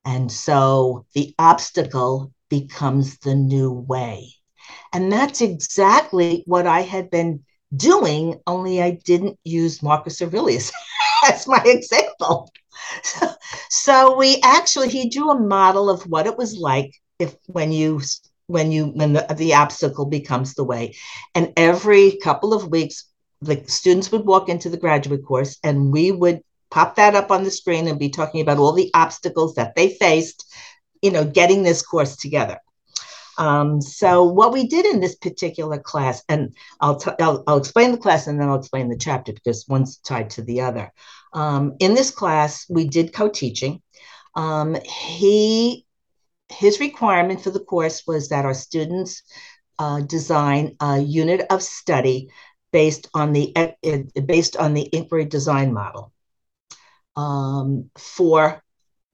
[0.03, 4.36] And so the obstacle becomes the new way.
[4.93, 7.43] And that's exactly what I had been
[7.75, 10.71] doing, only I didn't use Marcus Aurelius
[11.27, 12.51] as my example.
[13.03, 13.27] So,
[13.69, 18.01] so we actually he drew a model of what it was like if when you
[18.47, 20.95] when you when the, the obstacle becomes the way.
[21.35, 23.05] And every couple of weeks,
[23.41, 27.43] the students would walk into the graduate course and we would pop that up on
[27.43, 30.45] the screen and be talking about all the obstacles that they faced,
[31.01, 32.59] you know, getting this course together.
[33.37, 37.91] Um, so what we did in this particular class, and I'll, t- I'll, I'll explain
[37.91, 40.91] the class and then I'll explain the chapter because one's tied to the other.
[41.33, 43.81] Um, in this class, we did co-teaching.
[44.35, 45.85] Um, he
[46.49, 49.23] his requirement for the course was that our students
[49.79, 52.29] uh, design a unit of study
[52.71, 53.53] based on the
[54.25, 56.13] based on the inquiry design model
[57.15, 58.63] um, for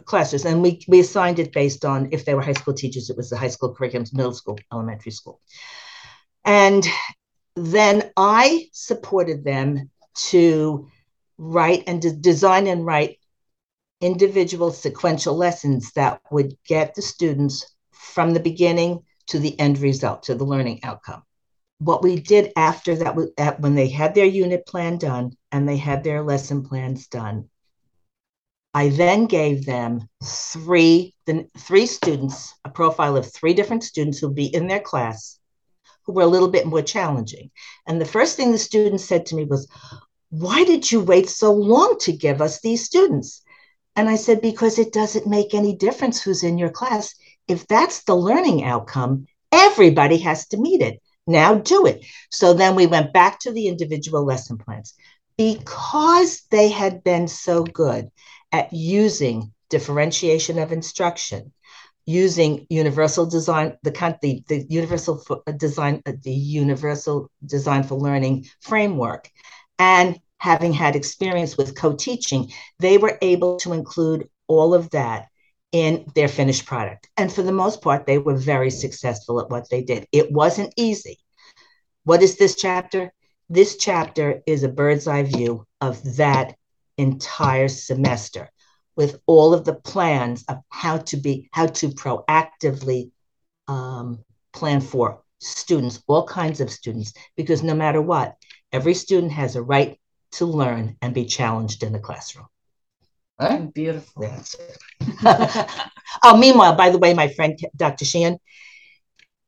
[0.05, 0.45] classes.
[0.45, 3.29] And we, we assigned it based on if they were high school teachers, it was
[3.29, 5.39] the high school curriculums, middle school, elementary school.
[6.45, 6.85] And
[7.55, 9.89] then I supported them
[10.29, 10.89] to
[11.37, 13.19] write and to design and write
[14.01, 20.23] individual sequential lessons that would get the students from the beginning to the end result,
[20.23, 21.23] to the learning outcome.
[21.79, 25.77] What we did after that, was when they had their unit plan done and they
[25.77, 27.49] had their lesson plans done,
[28.73, 34.35] I then gave them three, the three students, a profile of three different students who'd
[34.35, 35.39] be in their class
[36.05, 37.51] who were a little bit more challenging.
[37.87, 39.67] And the first thing the students said to me was,
[40.29, 43.41] Why did you wait so long to give us these students?
[43.95, 47.13] And I said, Because it doesn't make any difference who's in your class.
[47.47, 51.01] If that's the learning outcome, everybody has to meet it.
[51.25, 52.05] Now do it.
[52.31, 54.93] So then we went back to the individual lesson plans.
[55.37, 58.11] Because they had been so good
[58.53, 61.51] at using differentiation of instruction,
[62.05, 68.45] using universal design, the, the, the universal uh, design, uh, the universal design for learning
[68.61, 69.29] framework,
[69.79, 75.27] and having had experience with co-teaching, they were able to include all of that
[75.71, 77.09] in their finished product.
[77.17, 80.07] And for the most part, they were very successful at what they did.
[80.11, 81.17] It wasn't easy.
[82.03, 83.11] What is this chapter?
[83.49, 86.55] This chapter is a bird's eye view of that
[86.97, 88.49] entire semester
[88.95, 93.11] with all of the plans of how to be how to proactively
[93.67, 98.35] um, plan for students all kinds of students because no matter what
[98.71, 99.99] every student has a right
[100.31, 102.47] to learn and be challenged in the classroom.
[103.39, 103.73] Right?
[103.73, 104.31] beautiful.
[106.23, 108.37] Oh meanwhile by the way my friend dr sheehan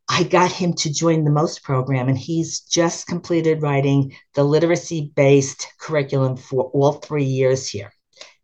[0.08, 5.12] I got him to join the MOST program, and he's just completed writing the literacy
[5.15, 7.91] based curriculum for all three years here.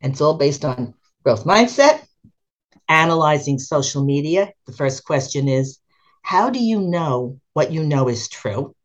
[0.02, 2.04] And it's all based on growth mindset,
[2.90, 4.52] analyzing social media.
[4.66, 5.80] The first question is
[6.24, 8.76] How do you know what you know is true?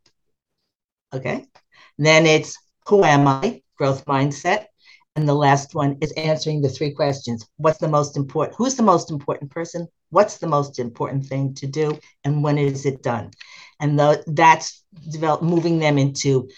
[1.12, 1.46] Okay.
[1.98, 2.58] Then it's
[2.88, 3.62] Who am I?
[3.78, 4.66] Growth mindset.
[5.16, 7.48] And the last one is answering the three questions.
[7.56, 8.56] What's the most important?
[8.58, 9.88] Who's the most important person?
[10.10, 11.98] What's the most important thing to do?
[12.22, 13.30] And when is it done?
[13.80, 16.48] And the, that's develop, moving them into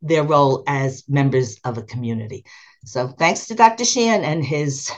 [0.00, 2.44] their role as members of a community.
[2.86, 3.84] So thanks to Dr.
[3.84, 4.90] Sheehan and his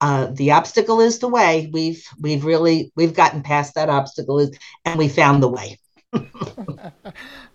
[0.00, 1.70] uh, the obstacle is the way.
[1.72, 4.48] We've we've really we've gotten past that obstacle
[4.84, 5.78] and we found the way.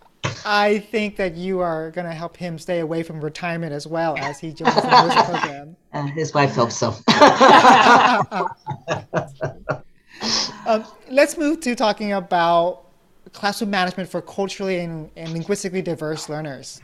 [0.45, 4.17] I think that you are going to help him stay away from retirement as well
[4.17, 4.81] as he joins the
[5.29, 5.75] program.
[5.93, 6.95] Uh, his wife hopes so.
[10.65, 12.85] um, let's move to talking about
[13.31, 16.81] classroom management for culturally and, and linguistically diverse learners.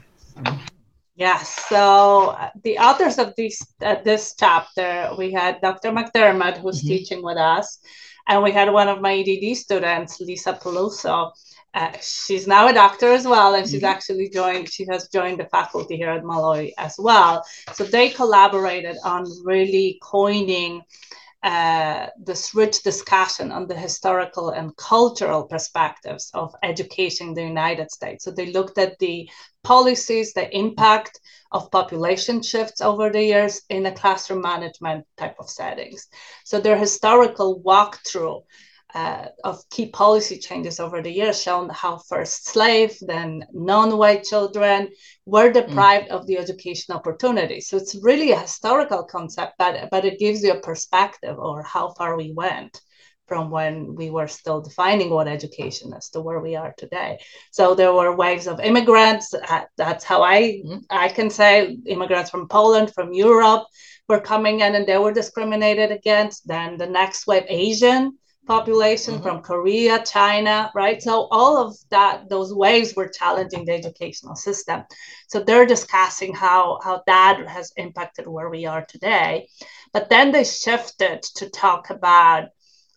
[1.15, 1.65] Yes.
[1.67, 5.91] So uh, the authors of this uh, this chapter, we had Dr.
[5.91, 6.88] McDermott, who's mm-hmm.
[6.88, 7.80] teaching with us,
[8.27, 11.31] and we had one of my EDD students, Lisa Peluso,
[11.74, 13.86] Uh, she's now a doctor as well, and she's mm-hmm.
[13.86, 14.72] actually joined.
[14.72, 17.44] She has joined the faculty here at Molloy as well.
[17.74, 20.82] So they collaborated on really coining
[21.42, 27.92] uh, this rich discussion on the historical and cultural perspectives of education in the United
[27.92, 28.26] States.
[28.26, 29.30] So they looked at the
[29.63, 31.20] policies, the impact
[31.52, 36.08] of population shifts over the years in a classroom management type of settings.
[36.44, 38.44] So their historical walkthrough
[38.96, 44.90] uh, of key policy changes over the years shown how first slave, then non-white children
[45.25, 45.54] were mm.
[45.54, 46.12] deprived mm.
[46.12, 47.62] of the education opportunity.
[47.62, 51.94] So it's really a historical concept, but but it gives you a perspective or how
[51.98, 52.81] far we went
[53.27, 57.19] from when we were still defining what education is to where we are today.
[57.52, 59.35] So there were waves of immigrants.
[59.77, 60.81] That's how I mm.
[60.90, 63.65] I can say immigrants from Poland, from Europe,
[64.08, 66.48] were coming in and they were discriminated against.
[66.48, 69.23] Then the next wave, Asian population mm-hmm.
[69.23, 71.02] from Korea, China, right?
[71.02, 74.83] So all of that, those waves were challenging the educational system.
[75.27, 79.48] So they're discussing how how that has impacted where we are today.
[79.94, 82.50] But then they shifted to talk about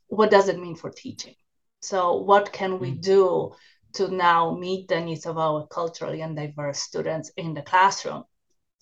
[0.09, 1.34] what does it mean for teaching.
[1.80, 3.01] So what can we mm-hmm.
[3.01, 3.53] do
[3.95, 8.24] to now meet the needs of our culturally and diverse students in the classroom?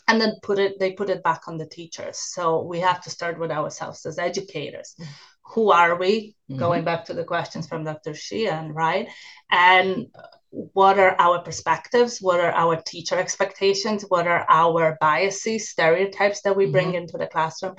[0.09, 3.11] and then put it they put it back on the teachers so we have to
[3.11, 6.37] start with ourselves as educators mm-hmm who are we?
[6.51, 6.59] Mm-hmm.
[6.59, 8.15] Going back to the questions from Dr.
[8.15, 9.09] Sheehan, right?
[9.51, 10.07] And
[10.51, 12.21] what are our perspectives?
[12.21, 14.05] What are our teacher expectations?
[14.09, 17.03] What are our biases, stereotypes that we bring mm-hmm.
[17.03, 17.75] into the classroom?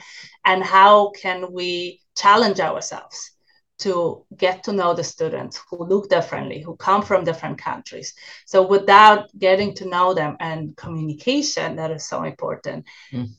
[0.45, 3.31] And how can we challenge ourselves
[3.79, 8.13] to get to know the students who look differently, who come from different countries?
[8.45, 12.85] So, without getting to know them and communication, that is so important.
[13.11, 13.29] Mm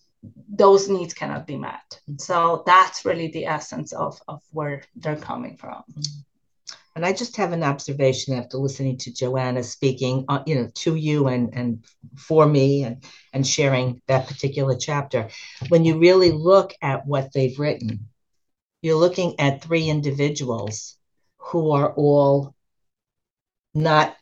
[0.49, 2.01] those needs cannot be met.
[2.18, 5.83] So that's really the essence of, of where they're coming from.
[6.95, 10.95] And I just have an observation after listening to Joanna speaking, uh, you know, to
[10.95, 11.85] you and and
[12.16, 13.03] for me and
[13.33, 15.31] and sharing that particular chapter.
[15.68, 18.09] When you really look at what they've written,
[18.83, 20.99] you're looking at three individuals
[21.39, 22.55] who are all
[23.75, 24.14] not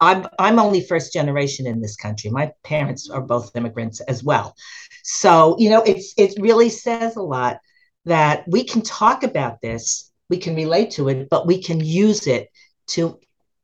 [0.00, 2.30] I'm I'm only first generation in this country.
[2.30, 4.54] My parents are both immigrants as well.
[5.02, 7.58] So, you know, it's it really says a lot
[8.04, 12.26] that we can talk about this, we can relate to it, but we can use
[12.26, 12.50] it
[12.88, 13.18] to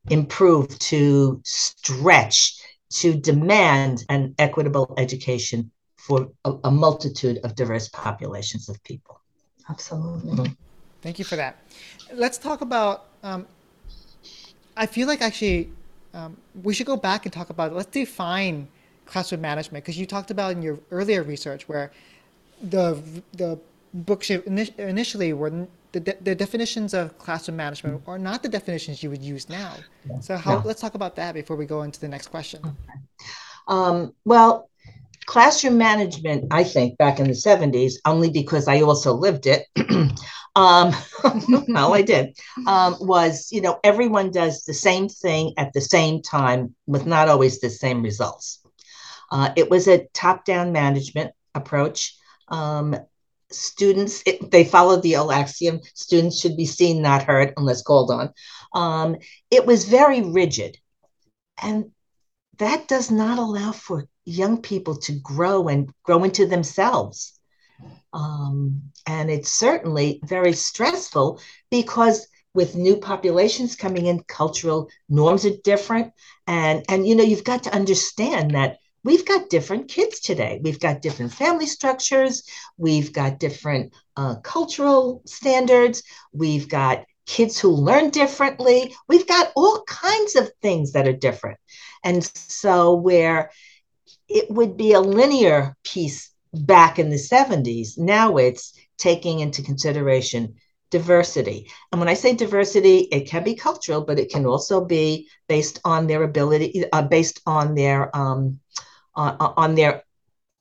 [0.09, 8.69] improve, to stretch, to demand an equitable education for a, a multitude of diverse populations
[8.69, 9.19] of people.
[9.69, 10.31] Absolutely.
[10.31, 10.53] Mm-hmm.
[11.01, 11.57] Thank you for that.
[12.13, 13.05] Let's talk about.
[13.23, 13.47] Um,
[14.77, 15.71] I feel like actually
[16.15, 18.67] um, we should go back and talk about let's define
[19.05, 21.91] classroom management because you talked about in your earlier research where
[22.61, 22.99] the
[23.33, 23.59] the
[23.93, 29.09] books initially were the, de- the definitions of classroom management are not the definitions you
[29.09, 29.73] would use now.
[30.19, 30.63] So how, no.
[30.65, 32.61] let's talk about that before we go into the next question.
[33.69, 34.69] Um, well,
[35.25, 39.67] classroom management, I think, back in the 70s, only because I also lived it,
[40.55, 40.93] um,
[41.67, 42.37] well, I did,
[42.67, 47.27] um, was, you know, everyone does the same thing at the same time with not
[47.27, 48.61] always the same results.
[49.31, 52.15] Uh, it was a top down management approach.
[52.47, 52.95] Um,
[53.51, 58.11] students, it, they followed the old axiom students should be seen, not heard, unless called
[58.11, 58.33] on.
[58.73, 59.17] Um,
[59.51, 60.77] it was very rigid.
[61.61, 61.91] And
[62.57, 67.34] that does not allow for young people to grow and grow into themselves.
[68.13, 75.57] Um, and it's certainly very stressful because with new populations coming in, cultural norms are
[75.63, 76.13] different.
[76.47, 80.59] And, and you know, you've got to understand that we've got different kids today.
[80.63, 82.43] We've got different family structures.
[82.77, 86.01] We've got different uh, cultural standards.
[86.31, 88.95] We've got kids who learn differently.
[89.07, 91.59] We've got all kinds of things that are different.
[92.03, 93.51] And so, where
[94.27, 100.55] it would be a linear piece back in the 70s, now it's taking into consideration
[100.91, 101.67] diversity.
[101.91, 105.79] And when I say diversity, it can be cultural, but it can also be based
[105.83, 108.59] on their ability, uh, based on their um,
[109.15, 110.03] uh, on their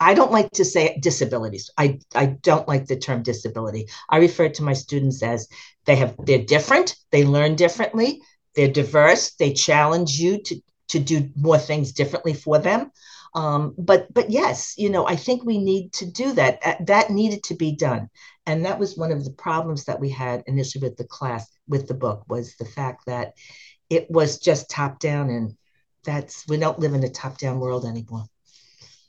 [0.01, 1.70] I don't like to say disabilities.
[1.78, 3.88] I, I don't like the term disability.
[4.11, 5.49] I refer to my students as
[5.86, 8.20] they have they're different, they learn differently,
[8.55, 12.90] they're diverse, they challenge you to to do more things differently for them.
[13.35, 16.87] Um, but but yes, you know, I think we need to do that.
[16.87, 18.09] That needed to be done,
[18.47, 21.89] and that was one of the problems that we had initially with the class with
[21.89, 23.35] the book was the fact that
[23.91, 25.57] it was just top down, and
[26.05, 28.24] that's we don't live in a top down world anymore.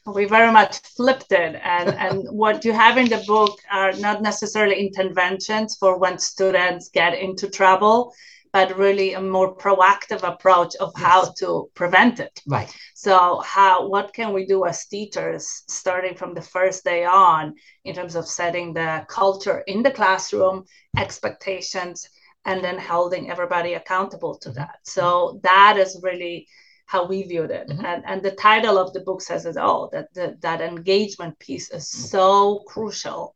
[0.07, 1.59] We very much flipped it.
[1.63, 6.89] And and what you have in the book are not necessarily interventions for when students
[6.89, 8.11] get into trouble
[8.55, 11.05] but really a more proactive approach of yes.
[11.05, 12.41] how to prevent it.
[12.47, 12.73] Right.
[12.93, 17.93] So how what can we do as teachers starting from the first day on in
[17.93, 20.63] terms of setting the culture in the classroom,
[20.97, 22.07] expectations,
[22.45, 24.77] and then holding everybody accountable to that.
[24.83, 26.47] So that is really
[26.85, 27.67] how we viewed it.
[27.67, 27.85] Mm-hmm.
[27.85, 31.69] And, and the title of the book says it all that the, that engagement piece
[31.71, 32.07] is mm-hmm.
[32.07, 33.35] so crucial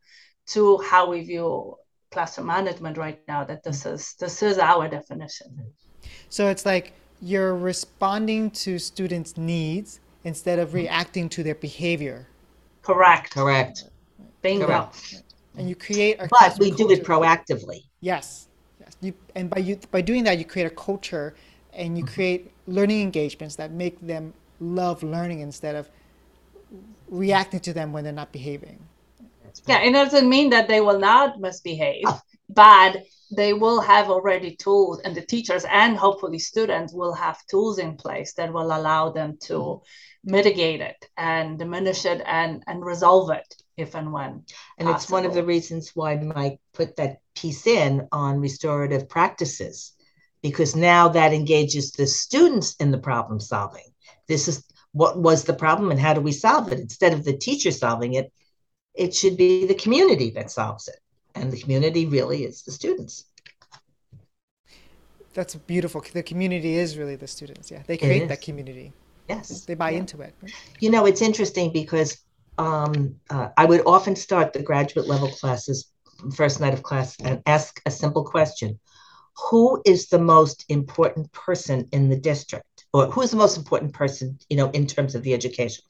[0.54, 1.76] to how we view
[2.12, 5.48] classroom management right now that this is this is our definition.
[6.30, 12.28] So it's like you're responding to students' needs instead of reacting to their behavior.
[12.82, 13.32] Correct.
[13.32, 13.86] Correct.
[14.42, 14.68] Bingo.
[14.68, 15.24] Correct.
[15.58, 17.84] And you create a But we do it proactively.
[18.02, 18.48] Yes.
[18.80, 18.96] Yes.
[19.02, 21.36] You, and by you by doing that you create a culture
[21.74, 22.14] and you mm-hmm.
[22.14, 25.90] create learning engagements that make them love learning instead of
[27.10, 28.80] reacting to them when they're not behaving.
[29.68, 32.22] Yeah, it doesn't mean that they will not misbehave, oh.
[32.50, 33.04] but
[33.36, 37.96] they will have already tools, and the teachers and hopefully students will have tools in
[37.96, 40.32] place that will allow them to mm-hmm.
[40.32, 44.44] mitigate it and diminish it and and resolve it if and when.
[44.78, 44.96] And possible.
[44.96, 49.94] it's one of the reasons why Mike put that piece in on restorative practices
[50.42, 53.86] because now that engages the students in the problem solving.
[54.28, 56.80] This is what was the problem and how do we solve it?
[56.80, 58.32] Instead of the teacher solving it,
[59.00, 61.00] it should be the community that solves it.
[61.34, 63.26] And the community really is the students.
[65.34, 66.04] That's beautiful.
[66.14, 67.72] The community is really the students.
[67.72, 67.84] Yeah.
[67.88, 68.92] They create that community.
[69.30, 69.66] Yes.
[69.66, 70.00] They buy yeah.
[70.00, 70.34] into it.
[70.42, 70.54] Right?
[70.80, 72.18] You know, it's interesting because
[72.58, 75.88] um, uh, I would often start the graduate level classes,
[76.36, 78.78] first night of class, and ask a simple question
[79.40, 82.86] who is the most important person in the district?
[82.92, 85.84] Or who is the most important person you know in terms of the education?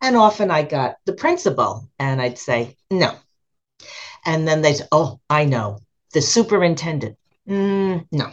[0.00, 3.14] And often i got the principal and i'd say no.
[4.24, 5.78] And then they'd say oh i know.
[6.12, 7.16] The superintendent
[7.48, 8.30] mm, no.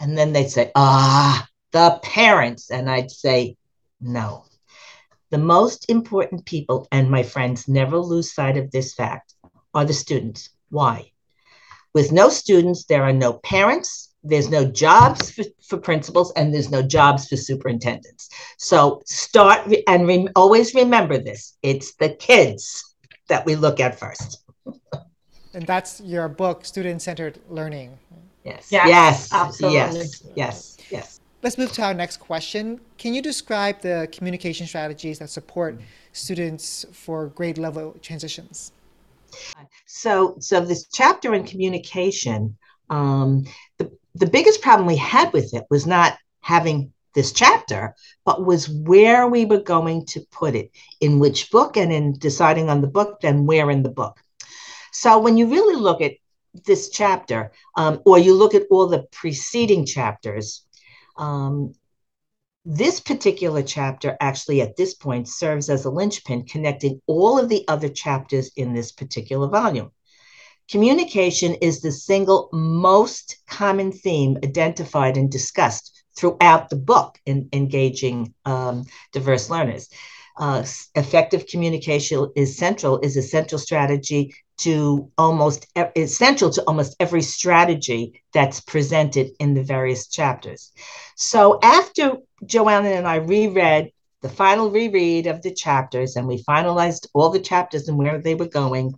[0.00, 2.70] And then they'd say ah the parents.
[2.70, 3.56] And i'd say
[4.00, 4.44] no.
[5.30, 9.34] The most important people and my friends never lose sight of this fact
[9.72, 10.50] are the students.
[10.70, 11.12] Why
[11.94, 16.70] with no students, there are no parents, there's no jobs for, for principals, and there's
[16.70, 18.28] no jobs for superintendents.
[18.58, 22.94] So start re- and re- always remember this it's the kids
[23.28, 24.42] that we look at first.
[25.52, 27.98] And that's your book, Student Centered Learning.
[28.44, 28.68] Yes.
[28.70, 28.88] Yes.
[28.88, 29.32] Yes.
[29.32, 29.78] Absolutely.
[29.78, 30.22] Yes.
[30.36, 30.76] Yes.
[30.90, 31.20] Yes.
[31.42, 32.80] Let's move to our next question.
[32.98, 35.80] Can you describe the communication strategies that support
[36.12, 38.72] students for grade level transitions?
[39.86, 42.56] So, so this chapter in communication,
[42.88, 43.44] um,
[43.78, 48.68] the, the biggest problem we had with it was not having this chapter, but was
[48.68, 50.70] where we were going to put it,
[51.00, 54.20] in which book, and in deciding on the book, then where in the book.
[54.92, 56.12] So when you really look at
[56.66, 60.64] this chapter, um, or you look at all the preceding chapters,
[61.16, 61.74] um,
[62.72, 67.64] this particular chapter actually at this point serves as a linchpin connecting all of the
[67.66, 69.90] other chapters in this particular volume.
[70.70, 78.32] Communication is the single most common theme identified and discussed throughout the book in engaging
[78.44, 79.88] um, diverse learners.
[80.38, 80.64] Uh,
[80.94, 88.22] effective communication is central, is a central strategy to almost essential to almost every strategy
[88.34, 90.72] that's presented in the various chapters.
[91.16, 93.90] So after Joanna and I reread
[94.20, 98.34] the final reread of the chapters and we finalized all the chapters and where they
[98.34, 98.94] were going,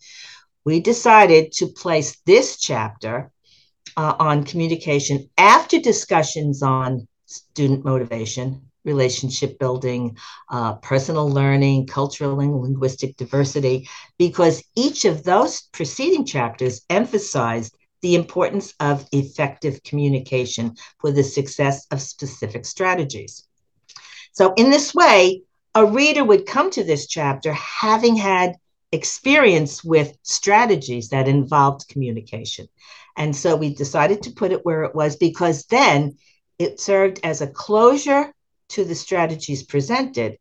[0.64, 3.30] we decided to place this chapter
[3.96, 10.16] uh, on communication after discussions on student motivation relationship building,
[10.50, 18.14] uh, personal learning, cultural and linguistic diversity, because each of those preceding chapters emphasized the
[18.14, 23.46] importance of effective communication for the success of specific strategies.
[24.32, 25.42] So, in this way,
[25.74, 28.56] a reader would come to this chapter having had
[28.92, 32.68] experience with strategies that involved communication.
[33.16, 36.16] And so we decided to put it where it was because then
[36.58, 38.34] it served as a closure
[38.72, 40.36] to the strategies presented,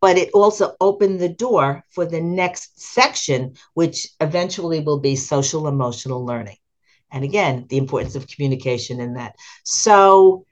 [0.00, 5.68] but it also opened the door for the next section, which eventually will be social
[5.68, 6.58] emotional learning.
[7.10, 9.36] And again, the importance of communication in that.
[9.64, 10.44] So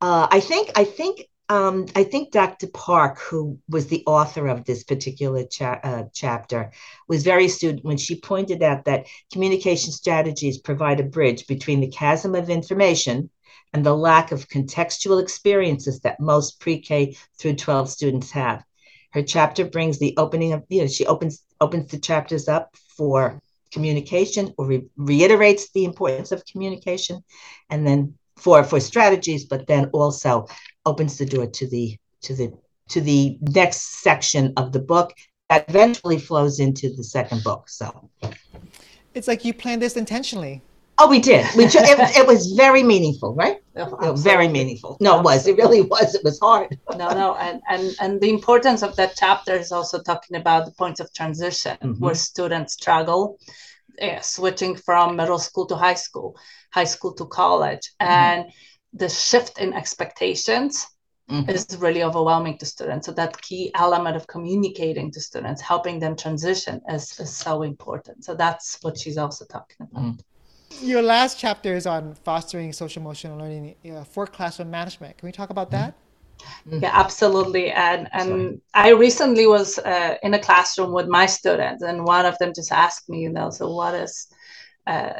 [0.00, 2.66] uh, I think I think um, I think Dr.
[2.68, 6.72] Park, who was the author of this particular cha- uh, chapter,
[7.08, 11.90] was very astute when she pointed out that communication strategies provide a bridge between the
[11.90, 13.30] chasm of information
[13.72, 18.64] and the lack of contextual experiences that most pre-K through 12 students have.
[19.10, 23.40] Her chapter brings the opening of, you know, she opens opens the chapters up for
[23.72, 27.22] communication or re- reiterates the importance of communication
[27.70, 30.46] and then for for strategies, but then also
[30.86, 32.52] opens the door to the to the
[32.88, 35.12] to the next section of the book
[35.50, 37.68] that eventually flows into the second book.
[37.68, 38.10] So
[39.14, 40.62] it's like you planned this intentionally.
[41.00, 41.46] Oh, we did.
[41.56, 41.74] We it,
[42.16, 43.62] it was very meaningful, right?
[43.76, 44.96] Oh, very meaningful.
[45.00, 45.46] No, it was.
[45.46, 46.14] It really was.
[46.14, 46.78] It was hard.
[46.96, 50.72] no, no, and and and the importance of that chapter is also talking about the
[50.72, 52.02] points of transition mm-hmm.
[52.02, 53.38] where students struggle,
[54.00, 56.36] yeah, switching from middle school to high school,
[56.72, 58.12] high school to college, mm-hmm.
[58.12, 58.52] and
[58.92, 60.86] the shift in expectations
[61.30, 61.48] mm-hmm.
[61.50, 63.06] is really overwhelming to students.
[63.06, 68.24] So that key element of communicating to students, helping them transition is, is so important.
[68.24, 70.22] So that's what she's also talking about.
[70.80, 75.18] Your last chapter is on fostering social emotional learning uh, for classroom management.
[75.18, 75.94] Can we talk about that?
[76.66, 76.82] Mm-hmm.
[76.82, 77.70] Yeah, absolutely.
[77.70, 78.60] And and Sorry.
[78.74, 82.70] I recently was uh, in a classroom with my students, and one of them just
[82.70, 84.28] asked me, you know, so what is
[84.86, 85.14] uh,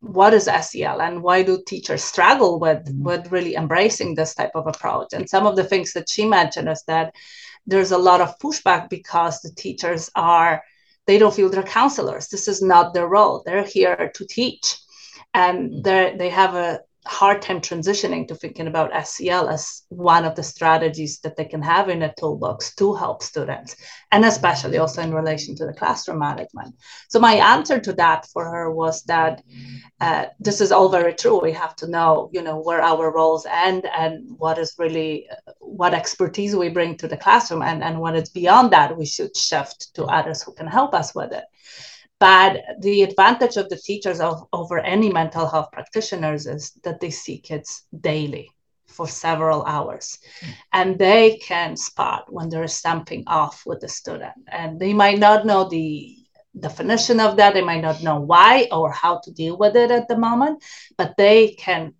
[0.00, 3.04] what is SEL and why do teachers struggle with mm-hmm.
[3.04, 5.12] with really embracing this type of approach?
[5.12, 7.14] And some of the things that she mentioned is that
[7.66, 10.62] there's a lot of pushback because the teachers are
[11.06, 12.28] they don't feel they're counselors.
[12.28, 13.42] This is not their role.
[13.44, 14.76] They're here to teach,
[15.32, 15.82] and mm-hmm.
[15.82, 20.42] they they have a hard time transitioning to thinking about SEL as one of the
[20.42, 23.76] strategies that they can have in a toolbox to help students,
[24.10, 26.74] and especially also in relation to the classroom management.
[27.08, 29.42] So my answer to that for her was that
[30.00, 31.40] uh, this is all very true.
[31.40, 35.28] We have to know, you know, where our roles end and what is really
[35.60, 39.36] what expertise we bring to the classroom, and and when it's beyond that, we should
[39.36, 41.44] shift to others who can help us with it.
[42.24, 47.10] But the advantage of the teachers of, over any mental health practitioners is that they
[47.10, 48.48] see kids daily
[48.86, 50.18] for several hours.
[50.40, 50.54] Mm.
[50.72, 54.32] and they can spot when there is something off with the student.
[54.48, 56.16] And they might not know the
[56.58, 57.52] definition of that.
[57.52, 60.62] They might not know why or how to deal with it at the moment
[60.96, 61.92] but they can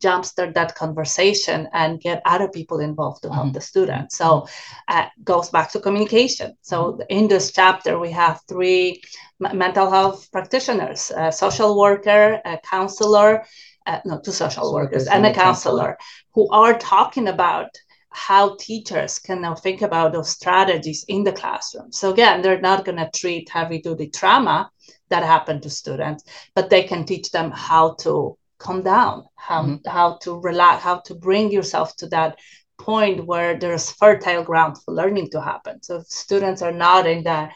[0.00, 3.54] jumpstart that conversation and get other people involved to help mm-hmm.
[3.54, 4.12] the student.
[4.12, 4.46] So
[4.88, 6.56] uh, goes back to communication.
[6.60, 7.02] So mm-hmm.
[7.08, 9.02] in this chapter, we have three
[9.44, 13.44] m- mental health practitioners: a social worker, a counselor,
[13.86, 15.96] uh, no, two social workers, and a counselor,
[16.34, 17.68] who are talking about
[18.10, 21.92] how teachers can now think about those strategies in the classroom.
[21.92, 24.70] So again, they're not going to treat heavy duty trauma
[25.10, 26.24] that happened to students,
[26.54, 29.88] but they can teach them how to calm down, how, mm-hmm.
[29.88, 32.38] how to relax, how to bring yourself to that
[32.78, 35.82] point where there's fertile ground for learning to happen.
[35.82, 37.52] So if students are not in that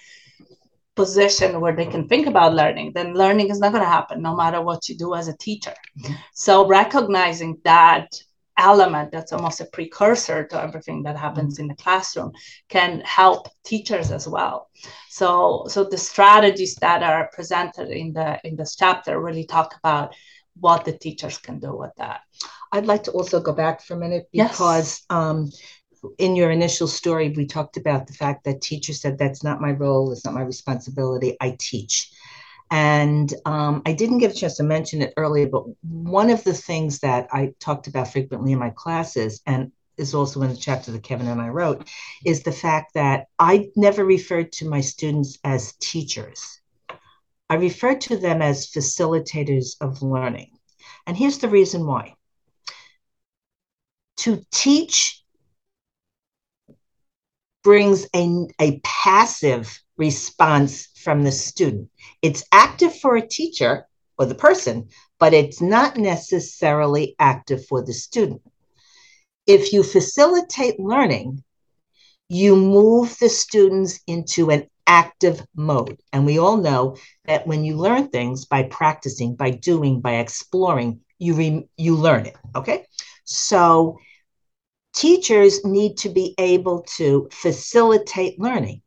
[0.96, 4.34] position where they can think about learning, then learning is not going to happen no
[4.34, 5.74] matter what you do as a teacher.
[6.00, 6.14] Mm-hmm.
[6.34, 8.08] So recognizing that
[8.60, 11.62] element that's almost a precursor to everything that happens mm-hmm.
[11.62, 12.30] in the classroom
[12.68, 14.68] can help teachers as well
[15.08, 20.14] so so the strategies that are presented in the in this chapter really talk about
[20.58, 22.22] what the teachers can do with that.
[22.72, 25.06] I'd like to also go back for a minute because yes.
[25.10, 25.50] um,
[26.18, 29.72] in your initial story, we talked about the fact that teachers said, That's not my
[29.72, 32.10] role, it's not my responsibility, I teach.
[32.70, 36.54] And um, I didn't get a chance to mention it earlier, but one of the
[36.54, 40.92] things that I talked about frequently in my classes, and is also in the chapter
[40.92, 41.88] that Kevin and I wrote,
[42.24, 46.59] is the fact that I never referred to my students as teachers.
[47.50, 50.56] I refer to them as facilitators of learning.
[51.04, 52.14] And here's the reason why.
[54.18, 55.24] To teach
[57.64, 61.90] brings a, a passive response from the student.
[62.22, 63.84] It's active for a teacher
[64.16, 64.88] or the person,
[65.18, 68.42] but it's not necessarily active for the student.
[69.48, 71.42] If you facilitate learning,
[72.28, 75.98] you move the students into an active mode.
[76.12, 81.00] And we all know that when you learn things by practicing, by doing, by exploring,
[81.18, 82.36] you re- you learn it.
[82.54, 82.86] Okay,
[83.24, 83.98] so
[84.94, 88.82] teachers need to be able to facilitate learning.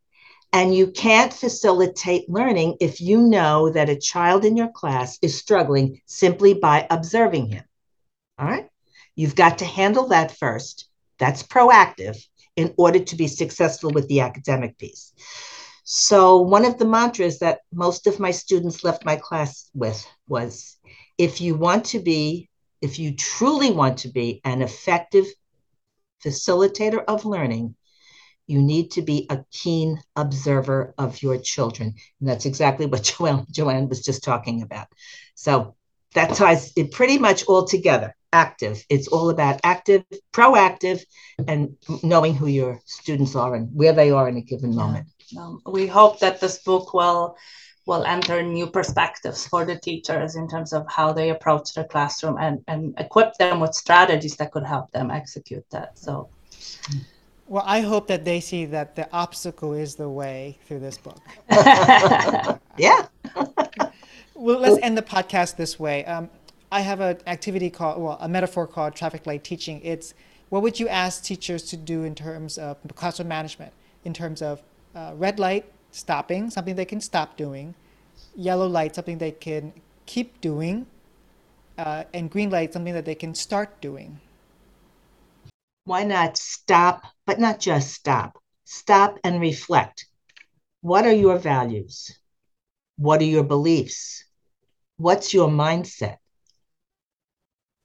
[0.52, 5.36] And you can't facilitate learning if you know that a child in your class is
[5.36, 7.64] struggling simply by observing him.
[8.38, 8.68] All right.
[9.16, 10.88] You've got to handle that first.
[11.18, 12.18] That's proactive
[12.56, 15.14] in order to be successful with the academic piece.
[15.84, 20.78] So, one of the mantras that most of my students left my class with was
[21.18, 22.50] if you want to be,
[22.82, 25.26] if you truly want to be an effective
[26.24, 27.76] facilitator of learning,
[28.48, 31.96] you need to be a keen observer of your children.
[32.20, 34.88] And that's exactly what Joanne, Joanne was just talking about.
[35.36, 35.76] So,
[36.14, 38.84] that ties it pretty much all together active.
[38.90, 40.04] It's all about active,
[40.34, 41.04] proactive,
[41.48, 45.08] and knowing who your students are and where they are in a given moment.
[45.38, 47.38] Um, we hope that this book will
[47.86, 52.38] will enter new perspectives for the teachers in terms of how they approach the classroom
[52.40, 55.98] and, and equip them with strategies that could help them execute that.
[55.98, 56.30] So,
[57.48, 61.20] well, I hope that they see that the obstacle is the way through this book.
[62.78, 63.08] yeah.
[64.34, 66.06] well, let's end the podcast this way.
[66.06, 66.30] Um,
[66.72, 69.82] I have an activity called, well, a metaphor called traffic light teaching.
[69.84, 70.14] It's
[70.50, 73.74] what would you ask teachers to do in terms of classroom management,
[74.06, 74.62] in terms of
[74.96, 77.76] uh, red light, stopping, something they can stop doing,
[78.36, 79.74] yellow light, something they can
[80.06, 80.86] keep doing,
[81.78, 84.20] uh, and green light, something that they can start doing.
[85.86, 88.38] Why not stop, but not just stop?
[88.64, 90.06] Stop and reflect.
[90.82, 92.18] What are your values?
[92.98, 94.24] What are your beliefs?
[94.98, 96.18] What's your mindset?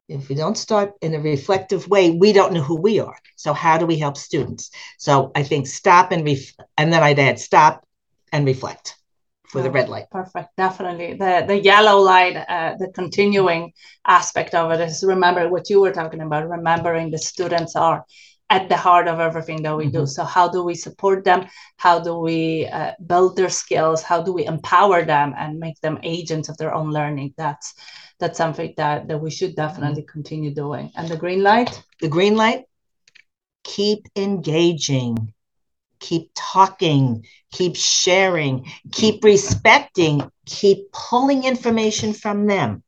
[0.08, 3.16] If we don't start in a reflective way, we don't know who we are.
[3.36, 4.70] So how do we help students?
[4.98, 7.84] So I think stop and ref- and then I'd add stop
[8.32, 8.96] and reflect
[9.48, 10.10] for the red light.
[10.10, 11.14] Perfect, definitely.
[11.14, 13.72] The the yellow light, uh, the continuing
[14.06, 16.48] aspect of it is remember what you were talking about.
[16.48, 18.04] Remembering the students are
[18.50, 19.98] at the heart of everything that we mm-hmm.
[19.98, 20.06] do.
[20.06, 21.46] So how do we support them?
[21.76, 24.02] How do we uh, build their skills?
[24.02, 27.34] How do we empower them and make them agents of their own learning?
[27.36, 27.74] That's
[28.18, 30.12] that's something that that we should definitely mm-hmm.
[30.12, 30.90] continue doing.
[30.96, 31.82] And the green light.
[32.00, 32.64] The green light.
[33.64, 35.34] Keep engaging
[36.00, 42.82] keep talking, keep sharing, keep respecting, keep pulling information from them.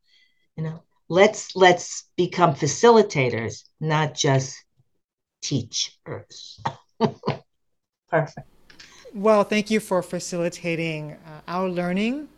[0.57, 4.65] You know, let's let's become facilitators, not just
[5.41, 6.61] teachers.
[8.11, 8.47] Perfect.
[9.15, 12.29] Well, thank you for facilitating uh, our learning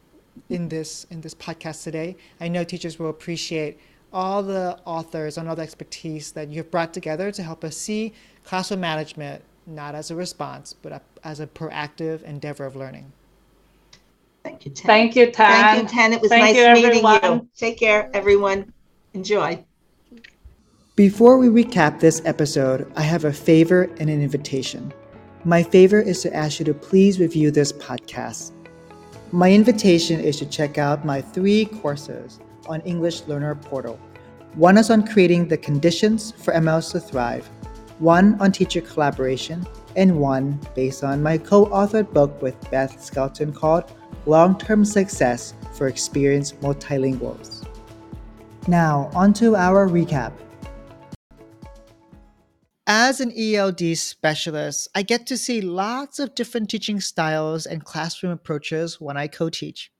[0.48, 2.16] in this in this podcast today.
[2.40, 3.78] I know teachers will appreciate
[4.12, 8.12] all the authors and all the expertise that you've brought together to help us see
[8.44, 13.12] classroom management not as a response, but a, as a proactive endeavor of learning.
[14.42, 14.86] Thank you, Tan.
[14.86, 15.62] Thank you, Tan.
[15.62, 16.12] Thank you, Tan.
[16.12, 17.40] It was Thank nice you, meeting everyone.
[17.40, 17.48] you.
[17.56, 18.72] Take care, everyone.
[19.14, 19.64] Enjoy.
[20.94, 24.92] Before we recap this episode, I have a favor and an invitation.
[25.42, 28.52] My favor is to ask you to please review this podcast.
[29.32, 33.98] My invitation is to check out my three courses on English Learner Portal.
[34.54, 37.48] One is on creating the conditions for MLs to thrive
[37.98, 39.66] one on teacher collaboration,
[39.96, 43.84] and one based on my co authored book with Beth Skelton called
[44.26, 47.64] Long Term Success for Experienced Multilinguals.
[48.66, 50.32] Now, onto our recap.
[52.86, 58.32] As an ELD specialist, I get to see lots of different teaching styles and classroom
[58.32, 59.92] approaches when I co teach.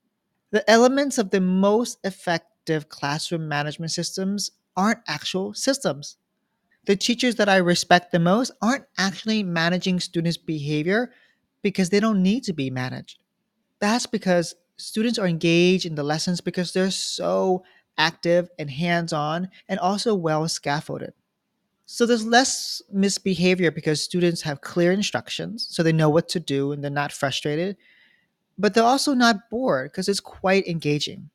[0.53, 6.17] The elements of the most effective classroom management systems aren't actual systems
[6.87, 11.13] the teachers that I respect the most aren't actually managing students' behavior
[11.63, 13.21] because they don't need to be managed.
[13.81, 17.65] That's because students are engaged in the lessons because they're so
[17.99, 21.15] active and hands on and also well scaffolded.
[21.87, 26.73] So there's less misbehavior because students have clear instructions, so they know what to do
[26.73, 27.77] and they're not frustrated.
[28.59, 31.31] But they're also not bored because it's quite engaging.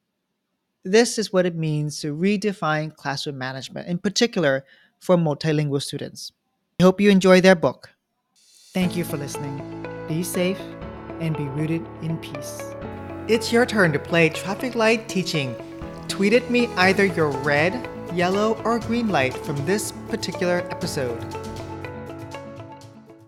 [0.84, 4.64] This is what it means to redefine classroom management, in particular
[5.00, 6.32] for multilingual students.
[6.80, 7.90] I hope you enjoy their book.
[8.74, 9.86] Thank you for listening.
[10.08, 10.62] Be safe
[11.20, 12.62] and be rooted in peace.
[13.28, 15.56] It's your turn to play traffic light teaching.
[16.08, 21.24] Tweet at me either your red, yellow, or green light from this particular episode.